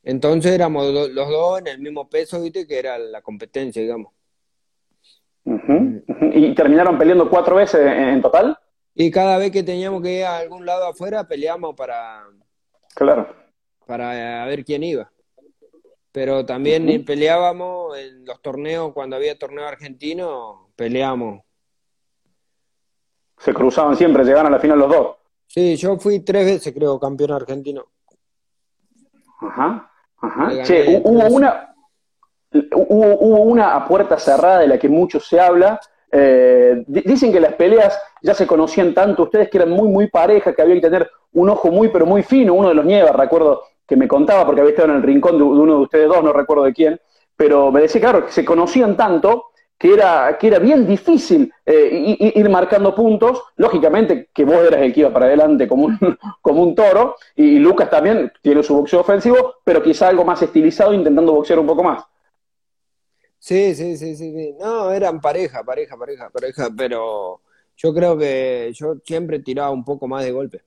Entonces 0.04 0.52
éramos 0.52 0.86
los 0.92 1.28
dos 1.28 1.58
en 1.58 1.66
el 1.66 1.80
mismo 1.80 2.08
peso, 2.08 2.40
viste, 2.40 2.68
que 2.68 2.78
era 2.78 2.98
la 2.98 3.20
competencia, 3.20 3.82
digamos. 3.82 4.12
¿Y 5.44 6.54
terminaron 6.54 6.96
peleando 6.96 7.28
cuatro 7.28 7.56
veces 7.56 7.80
en 7.80 8.22
total? 8.22 8.56
Y 8.94 9.10
cada 9.10 9.38
vez 9.38 9.50
que 9.50 9.64
teníamos 9.64 10.02
que 10.02 10.18
ir 10.18 10.24
a 10.24 10.38
algún 10.38 10.64
lado 10.64 10.86
afuera, 10.86 11.26
peleamos 11.26 11.74
para. 11.74 12.22
Claro. 12.94 13.28
Para 13.86 14.44
ver 14.44 14.64
quién 14.64 14.84
iba. 14.84 15.10
Pero 16.12 16.44
también 16.44 17.04
peleábamos 17.04 17.96
en 17.96 18.24
los 18.24 18.42
torneos, 18.42 18.92
cuando 18.92 19.16
había 19.16 19.38
torneo 19.38 19.66
argentino, 19.66 20.70
peleamos. 20.74 21.42
Se 23.38 23.54
cruzaban 23.54 23.96
siempre, 23.96 24.24
llegaban 24.24 24.46
a 24.46 24.56
la 24.56 24.58
final 24.58 24.78
los 24.78 24.90
dos. 24.90 25.16
Sí, 25.46 25.76
yo 25.76 25.96
fui 25.98 26.20
tres 26.20 26.44
veces, 26.44 26.74
creo, 26.74 26.98
campeón 26.98 27.32
argentino. 27.32 27.86
Ajá, 29.40 29.90
ajá. 30.20 30.62
Che, 30.64 31.00
hubo 31.02 31.26
una, 31.26 31.74
hubo, 32.52 33.18
hubo 33.20 33.40
una 33.42 33.76
a 33.76 33.86
puerta 33.86 34.18
cerrada 34.18 34.60
de 34.60 34.68
la 34.68 34.78
que 34.78 34.88
mucho 34.88 35.20
se 35.20 35.40
habla, 35.40 35.80
eh, 36.12 36.84
dicen 36.86 37.32
que 37.32 37.40
las 37.40 37.54
peleas 37.54 37.96
ya 38.20 38.34
se 38.34 38.46
conocían 38.46 38.92
tanto, 38.92 39.22
ustedes 39.24 39.48
que 39.48 39.58
eran 39.58 39.70
muy, 39.70 39.88
muy 39.88 40.08
pareja, 40.08 40.52
que 40.52 40.62
había 40.62 40.74
que 40.74 40.80
tener 40.80 41.10
un 41.32 41.48
ojo 41.48 41.70
muy, 41.70 41.88
pero 41.88 42.04
muy 42.04 42.22
fino. 42.22 42.54
Uno 42.54 42.68
de 42.68 42.74
los 42.74 42.84
Nievas, 42.84 43.14
recuerdo 43.14 43.62
que 43.90 43.96
me 43.96 44.06
contaba, 44.06 44.46
porque 44.46 44.60
había 44.60 44.70
estado 44.70 44.90
en 44.90 44.98
el 44.98 45.02
rincón 45.02 45.36
de, 45.36 45.42
uno 45.42 45.74
de 45.78 45.82
ustedes 45.82 46.06
dos, 46.06 46.22
no 46.22 46.32
recuerdo 46.32 46.62
de 46.62 46.72
quién, 46.72 47.00
pero 47.34 47.72
me 47.72 47.80
decía, 47.80 48.00
claro, 48.00 48.24
que 48.24 48.30
se 48.30 48.44
conocían 48.44 48.96
tanto 48.96 49.46
que 49.76 49.94
era, 49.94 50.38
que 50.38 50.46
era 50.46 50.60
bien 50.60 50.86
difícil 50.86 51.52
eh, 51.66 52.32
ir 52.36 52.48
marcando 52.48 52.94
puntos. 52.94 53.42
Lógicamente 53.56 54.28
que 54.32 54.44
vos 54.44 54.58
eras 54.58 54.82
el 54.82 54.92
que 54.92 55.00
iba 55.00 55.12
para 55.12 55.26
adelante 55.26 55.66
como 55.66 55.86
un, 55.86 55.98
como 56.40 56.62
un 56.62 56.76
toro, 56.76 57.16
y 57.34 57.58
Lucas 57.58 57.90
también 57.90 58.30
tiene 58.40 58.62
su 58.62 58.76
boxeo 58.76 59.00
ofensivo, 59.00 59.56
pero 59.64 59.82
quizá 59.82 60.06
algo 60.06 60.24
más 60.24 60.40
estilizado, 60.40 60.94
intentando 60.94 61.32
boxear 61.32 61.58
un 61.58 61.66
poco 61.66 61.82
más. 61.82 62.04
Sí, 63.40 63.74
sí, 63.74 63.96
sí, 63.96 64.14
sí, 64.14 64.54
No, 64.60 64.92
eran 64.92 65.20
pareja, 65.20 65.64
pareja, 65.64 65.96
pareja, 65.96 66.30
pareja, 66.30 66.68
pero 66.76 67.40
yo 67.76 67.92
creo 67.92 68.16
que 68.16 68.70
yo 68.72 68.94
siempre 69.04 69.40
tiraba 69.40 69.70
un 69.70 69.84
poco 69.84 70.06
más 70.06 70.22
de 70.22 70.30
golpe. 70.30 70.62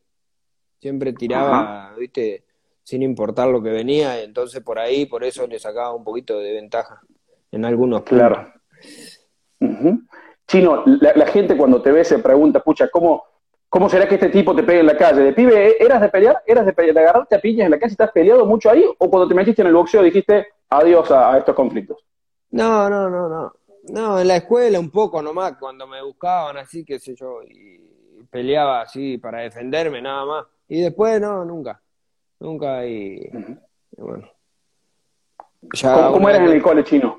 Siempre 0.82 1.14
tiraba, 1.14 1.96
viste, 1.98 2.44
sin 2.84 3.02
importar 3.02 3.48
lo 3.48 3.62
que 3.62 3.70
venía, 3.70 4.22
entonces 4.22 4.62
por 4.62 4.80
ahí, 4.80 5.06
por 5.06 5.24
eso 5.24 5.48
le 5.48 5.60
sacaba 5.60 5.94
un 5.94 6.04
poquito 6.04 6.40
de 6.40 6.54
ventaja 6.54 7.02
en 7.52 7.66
algunos 7.66 8.04
Claro. 8.04 8.52
Chino, 10.48 10.84
la, 10.86 11.26
gente 11.28 11.56
cuando 11.56 11.82
te 11.82 11.92
ve 11.92 12.04
se 12.04 12.20
pregunta, 12.20 12.60
pucha, 12.60 12.90
¿cómo, 12.90 13.24
¿cómo 13.70 13.88
será 13.88 14.08
que 14.08 14.16
este 14.16 14.30
tipo 14.30 14.54
te 14.54 14.64
pegue 14.64 14.82
en 14.82 14.88
la 14.88 14.98
calle? 14.98 15.22
De 15.22 15.34
pibe, 15.34 15.82
¿eras 15.82 16.02
de 16.02 16.10
pelear? 16.10 16.44
¿Eras 16.46 16.66
de, 16.66 16.74
de 16.74 17.00
agarrarte 17.00 17.36
a 17.36 17.40
piñas 17.40 17.66
en 17.66 17.72
la 17.72 17.80
calle? 17.80 17.94
¿Estás 17.94 18.12
peleado 18.12 18.46
mucho 18.46 18.70
ahí? 18.70 18.84
¿O 18.98 19.10
cuando 19.10 19.28
te 19.28 19.36
metiste 19.36 19.62
en 19.62 19.70
el 19.70 19.74
boxeo 19.74 20.04
dijiste 20.04 20.48
adiós 20.70 21.10
a 21.12 21.38
estos 21.38 21.56
conflictos? 21.56 21.98
No, 22.52 22.90
no, 22.90 23.10
no, 23.10 23.30
no. 23.30 23.54
No, 23.84 24.20
en 24.20 24.28
la 24.28 24.38
escuela 24.38 24.80
un 24.80 24.90
poco 24.90 25.22
nomás, 25.22 25.58
cuando 25.58 25.88
me 25.88 26.02
buscaban 26.02 26.58
así, 26.58 26.86
qué 26.86 27.00
sé 27.00 27.16
yo, 27.16 27.42
y 27.44 27.80
peleaba 28.30 28.82
así 28.82 29.18
para 29.18 29.42
defenderme 29.42 30.02
nada 30.02 30.26
más. 30.26 30.46
Y 30.68 30.82
después 30.82 31.20
no, 31.20 31.44
nunca. 31.44 31.82
Nunca 32.44 32.86
y, 32.86 33.30
bueno. 33.96 34.30
¿Cómo, 35.82 36.30
eras 36.30 36.42
en 36.42 36.50
el 36.50 36.62
cole 36.62 36.84
chino? 36.84 37.16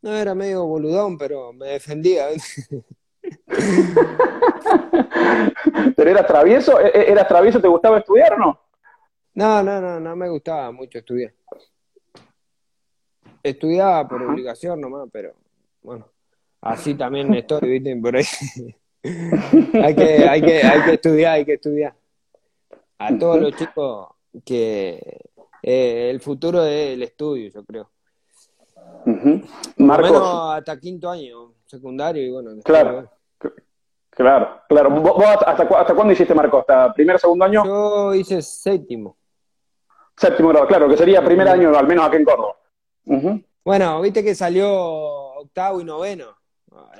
No, 0.00 0.12
era 0.12 0.32
medio 0.32 0.64
boludón, 0.64 1.18
pero 1.18 1.52
me 1.52 1.66
defendía. 1.66 2.28
¿Pero 5.96 6.10
eras 6.10 6.24
travieso? 6.24 6.80
¿E-, 6.80 6.86
e-, 6.86 7.10
¿Eras 7.10 7.26
travieso? 7.26 7.60
¿Te 7.60 7.66
gustaba 7.66 7.98
estudiar 7.98 8.34
o 8.34 8.38
no? 8.38 8.60
No, 9.34 9.60
no, 9.60 9.80
no, 9.80 9.98
no 9.98 10.14
me 10.14 10.28
gustaba 10.28 10.70
mucho 10.70 10.98
estudiar. 10.98 11.34
Estudiaba 13.42 14.06
por 14.06 14.22
obligación 14.22 14.80
nomás, 14.80 15.08
pero 15.10 15.34
bueno, 15.82 16.06
así 16.60 16.94
también 16.94 17.34
estoy, 17.34 17.68
¿viste? 17.68 17.96
Por 17.96 18.14
ahí. 18.16 18.24
hay, 19.82 19.96
que, 19.96 20.28
hay, 20.28 20.42
que, 20.42 20.62
hay 20.62 20.82
que 20.84 20.92
estudiar, 20.92 21.32
hay 21.32 21.44
que 21.44 21.54
estudiar. 21.54 21.99
A 23.00 23.16
todos 23.16 23.40
los 23.40 23.56
chicos 23.56 24.08
que 24.44 25.20
eh, 25.62 26.10
el 26.10 26.20
futuro 26.20 26.62
es 26.62 26.90
el 26.90 27.02
estudio, 27.02 27.50
yo 27.50 27.64
creo. 27.64 27.90
Marcos. 29.78 30.22
hasta 30.54 30.78
quinto 30.78 31.08
año, 31.08 31.54
secundario 31.64 32.22
y 32.22 32.30
bueno. 32.30 32.50
Claro. 32.62 33.10
Claro, 34.10 34.60
claro. 34.68 34.90
¿Vos, 34.90 35.24
hasta, 35.46 35.62
hasta, 35.62 35.94
cuándo 35.94 36.12
hiciste, 36.12 36.34
Marcos? 36.34 36.60
¿Hasta 36.60 36.92
primer, 36.92 37.18
segundo 37.18 37.46
año? 37.46 37.64
Yo 37.64 38.14
hice 38.14 38.42
séptimo. 38.42 39.16
Séptimo 40.14 40.50
grado, 40.50 40.66
claro, 40.66 40.86
que 40.86 40.98
sería 40.98 41.24
primer 41.24 41.48
año, 41.48 41.74
al 41.74 41.86
menos 41.86 42.06
aquí 42.06 42.16
en 42.16 42.24
Córdoba. 42.26 42.56
Bueno, 43.64 44.00
viste 44.02 44.22
que 44.22 44.34
salió 44.34 44.68
octavo 44.70 45.80
y 45.80 45.84
noveno. 45.84 46.36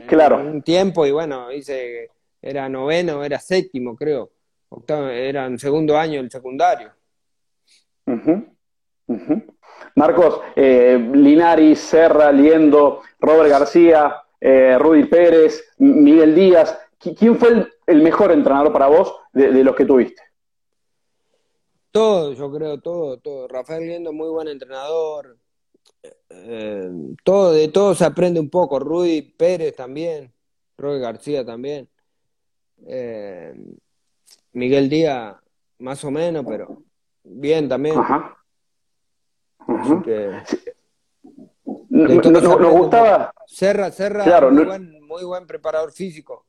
Claro. 0.07 0.39
un 0.39 0.63
tiempo 0.63 1.05
y 1.05 1.11
bueno, 1.11 1.53
hice, 1.53 2.11
era 2.41 2.71
noveno, 2.71 3.23
era 3.23 3.39
séptimo, 3.39 3.95
creo. 3.95 4.31
Octavo, 4.71 5.09
era 5.09 5.47
en 5.47 5.59
segundo 5.59 5.99
año 5.99 6.21
el 6.21 6.31
secundario. 6.31 6.93
Marcos, 9.97 10.41
eh, 10.55 10.99
Linares, 11.13 11.81
Serra, 11.81 12.31
Liendo, 12.33 13.03
Robert 13.19 13.51
García, 13.51 14.23
eh, 14.41 14.79
Rudy 14.79 15.05
Pérez, 15.05 15.73
Miguel 15.79 16.35
Díaz, 16.35 16.79
¿quién 16.99 17.37
fue 17.37 17.69
el, 17.87 18.03
mejor 18.03 18.33
entrenador 18.33 18.73
para 18.73 18.87
vos 18.87 19.15
de, 19.33 19.65
los 19.65 19.75
que 19.75 19.85
tuviste? 19.85 20.23
Todo, 21.91 22.33
yo 22.33 22.53
creo, 22.53 22.81
todo, 22.81 23.19
todo. 23.19 23.49
Rafael 23.49 23.85
Liendo, 23.85 24.13
muy 24.13 24.29
buen 24.29 24.47
entrenador. 24.47 25.37
Eh, 26.31 26.91
todo, 27.25 27.53
de 27.53 27.69
todo 27.69 27.97
se 27.97 28.05
aprende 28.05 28.39
un 28.39 28.49
poco. 28.49 28.79
Rudy 28.79 29.23
Pérez 29.23 29.75
también, 29.75 30.33
Robert 30.77 31.03
García 31.03 31.45
también. 31.45 31.89
Miguel 34.53 34.89
Díaz, 34.89 35.37
más 35.79 36.05
o 36.05 36.11
menos, 36.11 36.45
pero 36.47 36.83
bien 37.23 37.69
también. 37.69 37.99
Ajá. 37.99 38.37
nos, 41.89 42.73
gustaba. 42.73 43.33
Serra, 43.47 43.91
Serra, 43.91 44.51
muy, 44.51 44.65
buen, 44.65 45.01
muy 45.07 45.25
buen 45.25 45.47
preparador 45.47 45.93
físico. 45.93 46.47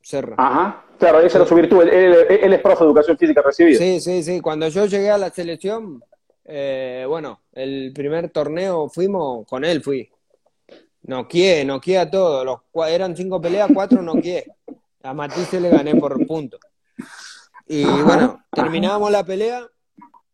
Serra. 0.00 0.36
Ajá, 0.38 0.84
claro, 0.98 1.20
esa 1.20 1.38
era 1.38 1.46
su 1.46 1.54
virtud. 1.54 1.82
Él, 1.82 2.52
es 2.52 2.60
profe 2.60 2.84
de 2.84 2.90
educación 2.90 3.18
física 3.18 3.42
recibido. 3.42 3.78
Sí, 3.78 4.00
sí, 4.00 4.22
sí. 4.22 4.40
Cuando 4.40 4.68
yo 4.68 4.86
llegué 4.86 5.10
a 5.10 5.18
la 5.18 5.30
selección, 5.30 6.00
eh, 6.44 7.04
bueno, 7.08 7.40
el 7.52 7.92
primer 7.92 8.30
torneo 8.30 8.88
fuimos, 8.88 9.44
con 9.48 9.64
él 9.64 9.82
fui. 9.82 10.08
Noqué, 11.02 11.64
noqué 11.64 11.98
a 11.98 12.08
todos. 12.08 12.44
Los, 12.44 12.88
eran 12.88 13.16
cinco 13.16 13.40
peleas, 13.40 13.68
cuatro 13.74 14.00
noqué. 14.02 14.44
A 15.02 15.12
Matisse 15.12 15.60
le 15.60 15.70
gané 15.70 15.94
por 15.96 16.24
punto. 16.26 16.58
Y 17.66 17.84
bueno, 17.84 18.44
terminábamos 18.52 19.10
la 19.10 19.24
pelea 19.24 19.68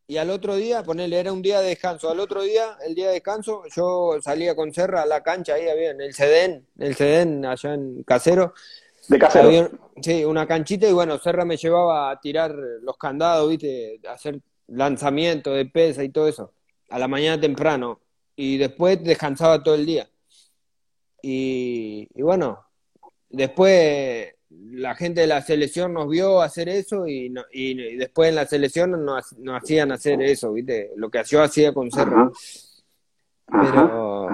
y 0.06 0.18
al 0.18 0.28
otro 0.28 0.56
día, 0.56 0.82
ponerle, 0.82 1.18
era 1.18 1.32
un 1.32 1.40
día 1.40 1.60
de 1.60 1.70
descanso. 1.70 2.10
Al 2.10 2.20
otro 2.20 2.42
día, 2.42 2.76
el 2.84 2.94
día 2.94 3.06
de 3.06 3.14
descanso, 3.14 3.62
yo 3.74 4.18
salía 4.20 4.54
con 4.54 4.72
Serra 4.74 5.02
a 5.02 5.06
la 5.06 5.22
cancha, 5.22 5.54
ahí 5.54 5.68
había 5.68 5.92
en 5.92 6.02
el 6.02 6.12
Cedén, 6.12 6.66
el 6.78 6.94
Cedén 6.94 7.46
allá 7.46 7.72
en 7.72 8.02
Casero. 8.02 8.52
De 9.08 9.18
Casero. 9.18 9.70
sí, 10.02 10.24
una 10.24 10.46
canchita 10.46 10.86
y 10.86 10.92
bueno, 10.92 11.18
Serra 11.18 11.46
me 11.46 11.56
llevaba 11.56 12.10
a 12.10 12.20
tirar 12.20 12.54
los 12.82 12.98
candados, 12.98 13.48
viste, 13.48 14.00
a 14.06 14.12
hacer 14.12 14.38
lanzamiento 14.66 15.52
de 15.52 15.64
pesa 15.64 16.04
y 16.04 16.10
todo 16.10 16.28
eso, 16.28 16.52
a 16.90 16.98
la 16.98 17.08
mañana 17.08 17.40
temprano. 17.40 18.00
Y 18.36 18.58
después 18.58 19.02
descansaba 19.02 19.62
todo 19.62 19.76
el 19.76 19.86
día. 19.86 20.10
Y, 21.22 22.08
y 22.14 22.22
bueno, 22.22 22.66
después 23.30 24.34
la 24.72 24.94
gente 24.94 25.20
de 25.20 25.26
la 25.26 25.42
selección 25.42 25.92
nos 25.92 26.08
vio 26.08 26.40
hacer 26.40 26.68
eso 26.68 27.06
y, 27.06 27.32
y, 27.52 27.96
después 27.96 28.30
en 28.30 28.36
la 28.36 28.46
selección 28.46 29.04
nos, 29.04 29.34
hacían 29.54 29.92
hacer 29.92 30.22
eso, 30.22 30.52
¿viste? 30.52 30.90
Lo 30.96 31.10
que 31.10 31.22
yo 31.24 31.42
hacía 31.42 31.72
con 31.72 31.90
Serra. 31.90 32.30
Pero, 33.46 34.28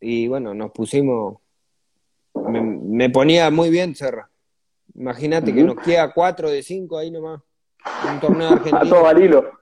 y 0.00 0.28
bueno, 0.28 0.54
nos 0.54 0.70
pusimos, 0.70 1.38
me, 2.34 3.10
ponía 3.10 3.50
muy 3.50 3.70
bien 3.70 3.94
Serra. 3.94 4.28
Imagínate 4.94 5.54
que 5.54 5.64
nos 5.64 5.76
queda 5.76 6.12
cuatro 6.12 6.50
de 6.50 6.62
cinco 6.62 6.98
ahí 6.98 7.10
nomás. 7.10 7.40
Un 8.10 8.20
torneo 8.20 8.48
argentino. 8.48 8.78
A 8.78 8.88
todo 8.88 9.06
al 9.06 9.18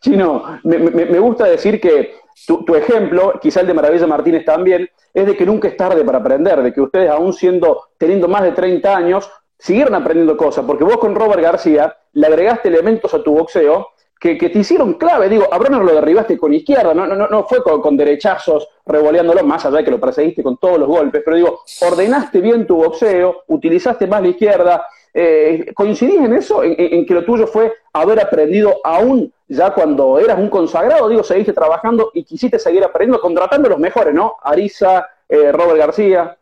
Chino, 0.00 0.60
me, 0.64 0.78
me 0.78 1.18
gusta 1.18 1.46
decir 1.46 1.80
que 1.80 2.14
tu, 2.46 2.74
ejemplo, 2.74 3.34
quizá 3.40 3.60
el 3.60 3.66
de 3.66 3.74
Maravilla 3.74 4.06
Martínez 4.06 4.44
también, 4.44 4.88
es 5.12 5.26
de 5.26 5.36
que 5.36 5.46
nunca 5.46 5.68
es 5.68 5.76
tarde 5.76 6.04
para 6.04 6.18
aprender, 6.18 6.62
de 6.62 6.72
que 6.72 6.80
ustedes 6.80 7.10
aún 7.10 7.32
siendo, 7.32 7.88
teniendo 7.98 8.28
más 8.28 8.42
de 8.42 8.52
30 8.52 8.96
años, 8.96 9.30
siguieron 9.58 9.94
aprendiendo 9.94 10.36
cosas, 10.36 10.64
porque 10.64 10.84
vos 10.84 10.98
con 10.98 11.14
Robert 11.14 11.42
García 11.42 11.96
le 12.12 12.26
agregaste 12.26 12.68
elementos 12.68 13.12
a 13.14 13.22
tu 13.22 13.34
boxeo 13.34 13.88
que, 14.18 14.36
te 14.36 14.58
hicieron 14.58 14.94
clave. 14.94 15.28
Digo, 15.28 15.46
a 15.52 15.58
Bronner 15.58 15.82
lo 15.82 15.94
derribaste 15.94 16.36
con 16.36 16.52
izquierda, 16.52 16.92
no, 16.94 17.06
no, 17.06 17.28
no 17.28 17.44
fue 17.44 17.62
con, 17.62 17.96
derechazos 17.96 18.68
revoleándolo, 18.84 19.44
más 19.44 19.64
allá 19.64 19.78
de 19.78 19.84
que 19.84 19.90
lo 19.90 20.00
perseguiste 20.00 20.42
con 20.42 20.56
todos 20.56 20.78
los 20.78 20.88
golpes, 20.88 21.22
pero 21.24 21.36
digo, 21.36 21.60
ordenaste 21.82 22.40
bien 22.40 22.66
tu 22.66 22.76
boxeo, 22.76 23.44
utilizaste 23.48 24.06
más 24.06 24.22
la 24.22 24.28
izquierda. 24.28 24.86
Eh, 25.14 25.72
¿Coincidís 25.74 26.20
en 26.20 26.32
eso? 26.34 26.62
en, 26.62 27.04
que 27.06 27.14
lo 27.14 27.24
tuyo 27.24 27.46
fue 27.46 27.72
haber 27.92 28.20
aprendido 28.20 28.76
aún 28.84 29.32
ya 29.48 29.72
cuando 29.72 30.18
eras 30.18 30.38
un 30.38 30.50
consagrado, 30.50 31.08
digo, 31.08 31.22
seguiste 31.22 31.52
trabajando 31.52 32.10
y 32.14 32.22
quisiste 32.24 32.58
seguir 32.58 32.84
aprendiendo, 32.84 33.20
contratando 33.20 33.66
a 33.66 33.70
los 33.70 33.78
mejores, 33.78 34.14
¿no? 34.14 34.36
Arisa, 34.42 35.06
eh, 35.28 35.50
Robert 35.52 35.78
García. 35.78 36.38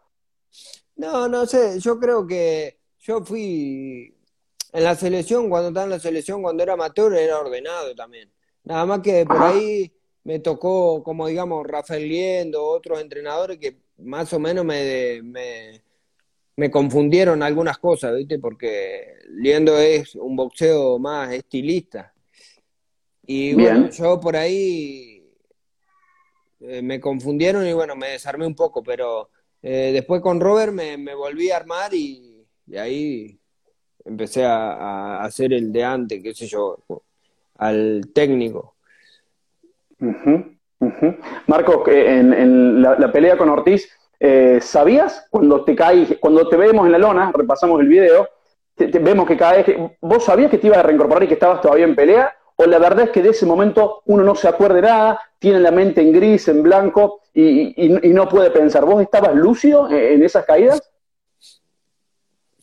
No, 0.97 1.29
no 1.29 1.47
sé, 1.47 1.79
yo 1.79 1.99
creo 2.01 2.27
que 2.27 2.79
yo 3.01 3.21
fui 3.21 4.13
en 4.73 4.85
la 4.85 4.97
selección, 4.97 5.49
cuando 5.49 5.69
estaba 5.69 5.85
en 5.85 5.91
la 5.91 6.01
selección, 6.01 6.43
cuando 6.43 6.63
era 6.63 6.73
amateur, 6.73 7.15
era 7.15 7.39
ordenado 7.39 7.95
también. 7.95 8.31
Nada 8.65 8.85
más 8.85 9.01
que 9.01 9.25
por 9.25 9.41
ahí 9.41 9.93
me 10.25 10.41
tocó, 10.41 11.05
como 11.05 11.29
digamos, 11.29 11.65
Rafael 11.67 12.09
Liendo, 12.09 12.65
otros 12.65 13.01
entrenadores 13.01 13.59
que 13.59 13.77
más 13.99 14.33
o 14.33 14.41
menos 14.41 14.65
me, 14.65 15.21
me, 15.23 15.83
me 16.57 16.71
confundieron 16.71 17.43
algunas 17.43 17.79
cosas, 17.79 18.17
¿viste? 18.17 18.39
Porque 18.39 19.19
Liendo 19.29 19.79
es 19.79 20.15
un 20.15 20.37
boxeo 20.37 20.99
más 20.99 21.33
estilista 21.33 22.13
y 23.27 23.55
bueno, 23.55 23.91
yo 23.91 24.21
por 24.21 24.37
ahí 24.37 25.29
eh, 26.61 26.81
me 26.81 27.01
confundieron 27.01 27.67
y 27.67 27.73
bueno, 27.73 27.97
me 27.97 28.11
desarmé 28.11 28.47
un 28.47 28.55
poco, 28.55 28.85
pero 28.85 29.31
eh, 29.63 29.91
después 29.93 30.21
con 30.23 30.41
Robert 30.41 30.73
me, 30.73 30.97
volví 31.15 31.51
a 31.51 31.57
armar 31.57 31.93
y, 31.93 32.47
ahí 32.79 33.37
empecé 34.05 34.45
a, 34.45 35.25
hacer 35.25 35.53
el 35.53 35.73
de 35.73 35.83
antes, 35.83 36.23
qué 36.23 36.35
sé 36.35 36.47
yo, 36.47 36.79
al 37.57 38.11
técnico. 38.15 38.77
Marcos, 41.49 41.89
en, 41.89 42.33
en 42.33 42.83
la, 42.83 43.11
pelea 43.11 43.37
con 43.37 43.49
Ortiz, 43.49 43.91
eh, 44.21 44.59
¿sabías 44.61 45.27
cuando 45.31 45.65
te 45.65 45.75
caes, 45.75 46.17
cuando 46.21 46.49
te 46.49 46.57
vemos 46.57 46.87
en 46.87 46.93
la 46.93 46.99
lona, 46.99 47.33
repasamos 47.35 47.81
el 47.81 47.89
video, 47.89 48.29
vemos 48.77 49.27
que 49.27 49.37
caes, 49.37 49.67
¿vos 50.01 50.25
sabías 50.25 50.51
que 50.51 50.59
te 50.59 50.67
ibas 50.67 50.79
a 50.79 50.83
reincorporar 50.83 51.25
y 51.25 51.29
que 51.29 51.35
estabas 51.35 51.61
todavía 51.61 51.85
en 51.85 51.97
pelea? 51.97 52.35
o 52.57 52.67
la 52.67 52.79
verdad 52.79 53.05
es 53.05 53.11
que 53.11 53.23
de 53.23 53.31
ese 53.31 53.47
momento 53.47 54.03
uno 54.07 54.25
no 54.25 54.35
se 54.35 54.49
acuerde 54.49 54.81
nada, 54.81 55.21
tiene 55.39 55.61
la 55.61 55.71
mente 55.71 56.01
en 56.01 56.13
gris, 56.13 56.49
en 56.49 56.63
blanco 56.63 57.21
y, 57.35 57.75
no 57.89 58.29
puede 58.29 58.51
pensar. 58.51 58.87
¿Vos 58.87 59.03
estabas 59.03 59.35
lúcido 59.35 59.91
en 59.91 60.23
esas 60.23 60.47
caídas? 60.47 60.81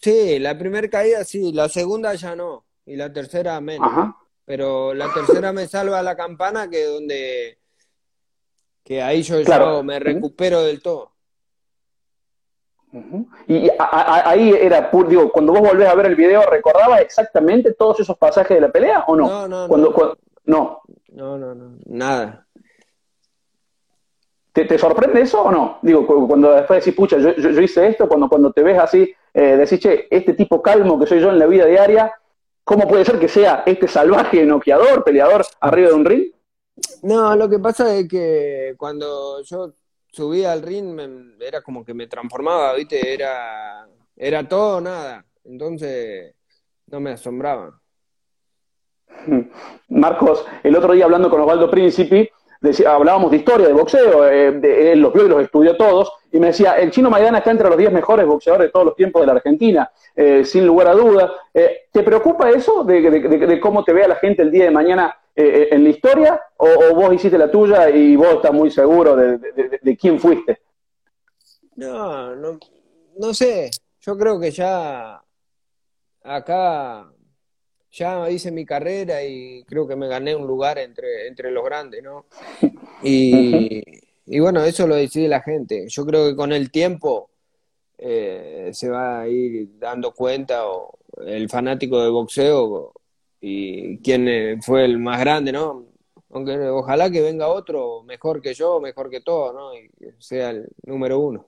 Sí, 0.02 0.39
la 0.39 0.58
primera 0.58 0.89
caída 0.89 1.24
sí, 1.24 1.54
la 1.54 1.70
segunda 1.70 2.16
ya 2.16 2.36
no, 2.36 2.66
y 2.86 2.96
la 2.96 3.13
tercera 3.13 3.62
menos. 3.62 4.16
Pero 4.46 4.94
la 4.94 5.13
tercera 5.13 5.54
me 5.54 5.68
salva 5.68 6.02
la 6.02 6.18
campana 6.18 6.70
que 6.70 6.86
donde 6.86 7.60
que 8.84 9.02
ahí 9.02 9.22
yo, 9.22 9.39
yo 9.39 9.84
me 9.84 10.00
recupero 10.00 10.63
del 10.63 10.82
todo. 10.82 11.12
Y 13.48 13.70
ahí 13.80 14.52
era, 14.52 14.92
digo, 15.08 15.32
cuando 15.32 15.54
vos 15.54 15.62
volvés 15.62 15.88
a 15.88 15.96
ver 15.96 16.06
el 16.06 16.16
video, 16.16 16.44
¿recordabas 16.50 17.02
exactamente 17.02 17.74
todos 17.74 18.00
esos 18.00 18.18
pasajes 18.18 18.56
de 18.56 18.62
la 18.62 18.72
pelea 18.72 19.04
o 19.08 19.16
no? 19.16 19.28
No, 19.28 19.48
no, 19.48 19.68
no. 19.68 20.18
no. 20.46 20.82
No, 21.14 21.38
no, 21.38 21.78
nada. 21.86 22.48
¿Te, 24.52 24.78
sorprende 24.78 25.22
eso 25.22 25.42
o 25.42 25.52
no? 25.52 25.80
Digo, 25.82 26.06
cuando 26.28 26.52
después 26.54 26.84
decís, 26.84 26.96
pucha, 26.96 27.18
yo, 27.18 27.36
yo, 27.36 27.62
hice 27.62 27.88
esto, 27.88 28.08
cuando, 28.08 28.30
cuando 28.30 28.52
te 28.52 28.62
ves 28.62 28.78
así, 28.78 29.12
eh, 29.34 29.58
decís, 29.58 29.80
che, 29.80 30.08
este 30.12 30.34
tipo 30.34 30.62
calmo 30.62 31.00
que 31.00 31.08
soy 31.08 31.20
yo 31.20 31.30
en 31.30 31.40
la 31.40 31.48
vida 31.48 31.66
diaria, 31.66 32.14
¿cómo 32.64 32.88
puede 32.88 33.04
ser 33.04 33.20
que 33.20 33.28
sea 33.28 33.64
este 33.66 33.88
salvaje 33.88 34.46
noqueador, 34.46 35.04
peleador 35.04 35.44
arriba 35.60 35.90
de 35.90 35.96
un 35.96 36.06
ring? 36.06 36.32
No, 37.02 37.36
lo 37.36 37.50
que 37.50 37.58
pasa 37.58 37.96
es 37.96 38.08
que 38.08 38.76
cuando 38.78 39.42
yo 39.44 39.74
subía 40.13 40.52
al 40.52 40.62
ring 40.62 40.97
era 41.39 41.62
como 41.62 41.84
que 41.84 41.93
me 41.93 42.08
transformaba, 42.08 42.73
¿viste? 42.76 43.13
Era, 43.13 43.88
era 44.15 44.47
todo 44.47 44.80
nada. 44.80 45.26
Entonces 45.43 46.36
no 46.88 46.99
me 46.99 47.12
asombraba. 47.12 47.82
Marcos, 49.89 50.45
el 50.63 50.76
otro 50.76 50.93
día 50.93 51.06
hablando 51.06 51.30
con 51.30 51.41
Osvaldo 51.41 51.69
Hablábamos 52.88 53.30
de 53.32 53.38
historia, 53.38 53.67
de 53.67 53.73
boxeo, 53.73 54.26
eh, 54.26 54.91
él 54.93 54.99
los 55.02 55.12
vio 55.13 55.26
y 55.26 55.30
los 55.30 55.41
estudió 55.41 55.76
todos, 55.76 56.13
y 56.32 56.39
me 56.39 56.47
decía, 56.47 56.78
el 56.78 56.91
chino 56.91 57.10
Maidana 57.10 57.39
está 57.39 57.52
entre 57.52 57.67
los 57.67 57.78
10 57.78 57.91
mejores 57.91 58.26
boxeadores 58.26 58.67
de 58.67 58.71
todos 58.71 58.86
los 58.86 58.95
tiempos 58.95 59.21
de 59.21 59.26
la 59.28 59.34
Argentina, 59.34 59.91
eh, 60.15 60.45
sin 60.45 60.65
lugar 60.65 60.88
a 60.88 60.93
dudas. 60.93 61.30
Eh, 61.54 61.88
¿Te 61.91 62.04
preocupa 62.04 62.49
eso 62.49 62.86
de, 62.86 63.60
cómo 63.62 63.84
te 63.84 63.91
vea 63.91 64.08
la 64.08 64.15
gente 64.15 64.43
el 64.43 64.52
día 64.52 64.65
de 64.65 64.71
mañana 64.71 65.13
en 65.36 65.84
la 65.84 65.89
historia? 65.89 66.41
O, 66.58 66.95
vos 66.95 67.13
hiciste 67.13 67.38
la 67.38 67.52
tuya 67.52 67.89
y 67.89 68.15
vos 68.15 68.36
estás 68.36 68.54
muy 68.54 68.71
seguro 68.71 69.15
de, 69.15 69.97
quién 69.99 70.17
fuiste? 70.17 70.62
No, 71.76 72.34
no, 72.36 72.60
no 73.17 73.34
sé. 73.34 73.71
Yo 73.99 74.17
creo 74.17 74.39
que 74.39 74.52
ya 74.52 75.21
acá 76.23 77.12
ya 77.94 78.30
hice 78.30 78.52
mi 78.52 78.66
carrera 78.66 79.24
y 79.24 79.64
creo 79.66 79.88
que 79.88 79.96
me 79.96 80.08
gané 80.08 80.36
un 80.36 80.48
lugar 80.48 80.80
entre, 80.80 81.28
entre 81.28 81.52
los 81.52 81.64
grandes, 81.64 82.04
¿no? 82.04 82.26
Y, 83.06 83.84
y 84.26 84.40
bueno, 84.40 84.64
eso 84.64 84.88
lo 84.88 84.96
decide 84.96 85.28
la 85.28 85.42
gente. 85.42 85.88
Yo 85.90 86.06
creo 86.06 86.30
que 86.30 86.38
con 86.38 86.54
el 86.54 86.72
tiempo 86.72 87.30
eh, 87.98 88.70
se 88.74 88.90
va 88.90 89.22
a 89.22 89.28
ir 89.28 89.78
dando 89.78 90.14
cuenta 90.14 90.68
o 90.68 90.98
el 91.26 91.50
fanático 91.50 92.02
de 92.02 92.10
boxeo 92.10 92.94
y 93.42 93.98
quién 94.00 94.62
fue 94.62 94.86
el 94.86 95.00
más 95.00 95.20
grande, 95.20 95.52
¿no? 95.52 95.86
Aunque 96.30 96.58
ojalá 96.70 97.12
que 97.12 97.22
venga 97.22 97.50
otro 97.50 98.04
mejor 98.04 98.42
que 98.42 98.54
yo, 98.54 98.80
mejor 98.80 99.10
que 99.10 99.22
todo, 99.22 99.54
¿no? 99.54 99.76
Y 99.76 99.90
sea 100.20 100.52
el 100.52 100.68
número 100.86 101.20
uno. 101.20 101.48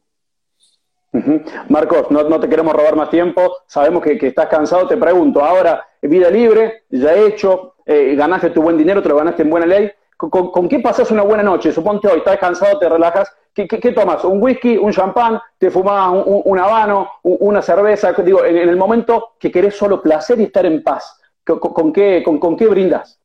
Marcos, 1.69 2.11
no, 2.11 2.39
te 2.39 2.49
queremos 2.49 2.73
robar 2.73 2.95
más 2.95 3.09
tiempo, 3.09 3.57
sabemos 3.67 4.03
que, 4.03 4.17
estás 4.21 4.47
cansado, 4.47 4.87
te 4.87 4.97
pregunto, 4.97 5.43
ahora, 5.43 5.87
vida 6.01 6.29
libre, 6.29 6.83
ya 6.89 7.13
hecho, 7.13 7.75
eh, 7.85 8.15
ganaste 8.15 8.49
tu 8.49 8.61
buen 8.61 8.77
dinero, 8.77 9.01
te 9.01 9.09
lo 9.09 9.17
ganaste 9.17 9.43
en 9.43 9.49
buena 9.49 9.65
ley, 9.65 9.91
¿con, 10.17 10.67
qué 10.67 10.79
pasas 10.79 11.11
una 11.11 11.23
buena 11.23 11.43
noche? 11.43 11.71
Suponte 11.71 12.07
hoy, 12.07 12.19
estás 12.19 12.37
cansado, 12.37 12.77
te 12.79 12.89
relajas, 12.89 13.31
¿qué, 13.53 13.91
tomas? 13.93 14.23
¿Un 14.25 14.41
whisky, 14.41 14.77
un 14.77 14.91
champán, 14.91 15.39
te 15.57 15.71
fumas 15.71 16.23
un, 16.25 16.59
habano, 16.59 17.09
una 17.23 17.61
cerveza? 17.61 18.11
Digo, 18.13 18.43
en, 18.43 18.57
el 18.57 18.75
momento 18.75 19.35
que 19.39 19.51
querés 19.51 19.75
solo 19.75 20.01
placer 20.01 20.39
y 20.39 20.43
estar 20.43 20.65
en 20.65 20.83
paz, 20.83 21.19
¿con, 21.45 21.93
qué, 21.93 22.23
con, 22.23 22.57
qué 22.57 22.67
brindas? 22.67 23.19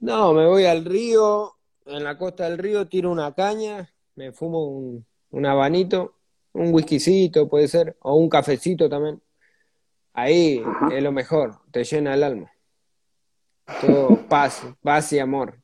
No, 0.00 0.32
me 0.32 0.46
voy 0.46 0.64
al 0.64 0.84
río, 0.84 1.54
en 1.86 2.04
la 2.04 2.16
costa 2.16 2.44
del 2.44 2.58
río 2.58 2.86
tiro 2.86 3.10
una 3.10 3.32
caña, 3.34 3.90
me 4.14 4.32
fumo 4.32 4.64
un, 4.64 5.04
un 5.30 5.46
habanito 5.46 6.17
un 6.58 6.74
whiskycito 6.74 7.48
puede 7.48 7.68
ser, 7.68 7.96
o 8.00 8.14
un 8.14 8.28
cafecito 8.28 8.88
también. 8.88 9.20
Ahí 10.12 10.62
es 10.92 11.02
lo 11.02 11.12
mejor, 11.12 11.56
te 11.70 11.84
llena 11.84 12.14
el 12.14 12.22
alma. 12.22 12.52
Todo 13.80 14.16
paz, 14.28 14.66
paz 14.82 15.12
y 15.12 15.18
amor. 15.18 15.54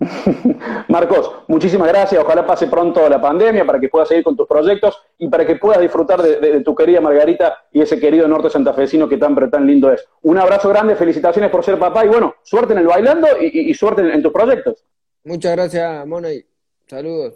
Marcos, 0.88 1.30
muchísimas 1.48 1.88
gracias. 1.88 2.20
Ojalá 2.22 2.46
pase 2.46 2.66
pronto 2.66 3.08
la 3.08 3.20
pandemia 3.20 3.64
para 3.64 3.78
que 3.78 3.88
puedas 3.88 4.08
seguir 4.08 4.24
con 4.24 4.36
tus 4.36 4.46
proyectos 4.46 5.00
y 5.18 5.28
para 5.28 5.46
que 5.46 5.56
puedas 5.56 5.80
disfrutar 5.80 6.20
de, 6.20 6.60
tu 6.62 6.74
querida 6.74 7.00
Margarita 7.00 7.64
y 7.72 7.80
ese 7.80 7.98
querido 7.98 8.26
norte 8.26 8.50
santafesino 8.50 9.08
que 9.08 9.16
tan, 9.16 9.34
tan 9.50 9.66
lindo 9.66 9.92
es. 9.92 10.06
Un 10.22 10.38
abrazo 10.38 10.68
grande, 10.68 10.96
felicitaciones 10.96 11.50
por 11.50 11.64
ser 11.64 11.78
papá 11.78 12.04
y 12.04 12.08
bueno, 12.08 12.34
suerte 12.42 12.72
en 12.72 12.80
el 12.80 12.86
bailando 12.86 13.28
y, 13.40 13.72
suerte 13.74 14.02
en, 14.02 14.22
tus 14.22 14.32
proyectos. 14.32 14.84
Muchas 15.24 15.52
gracias, 15.52 16.06
Mona, 16.06 16.32
y 16.32 16.44
saludos. 16.86 17.32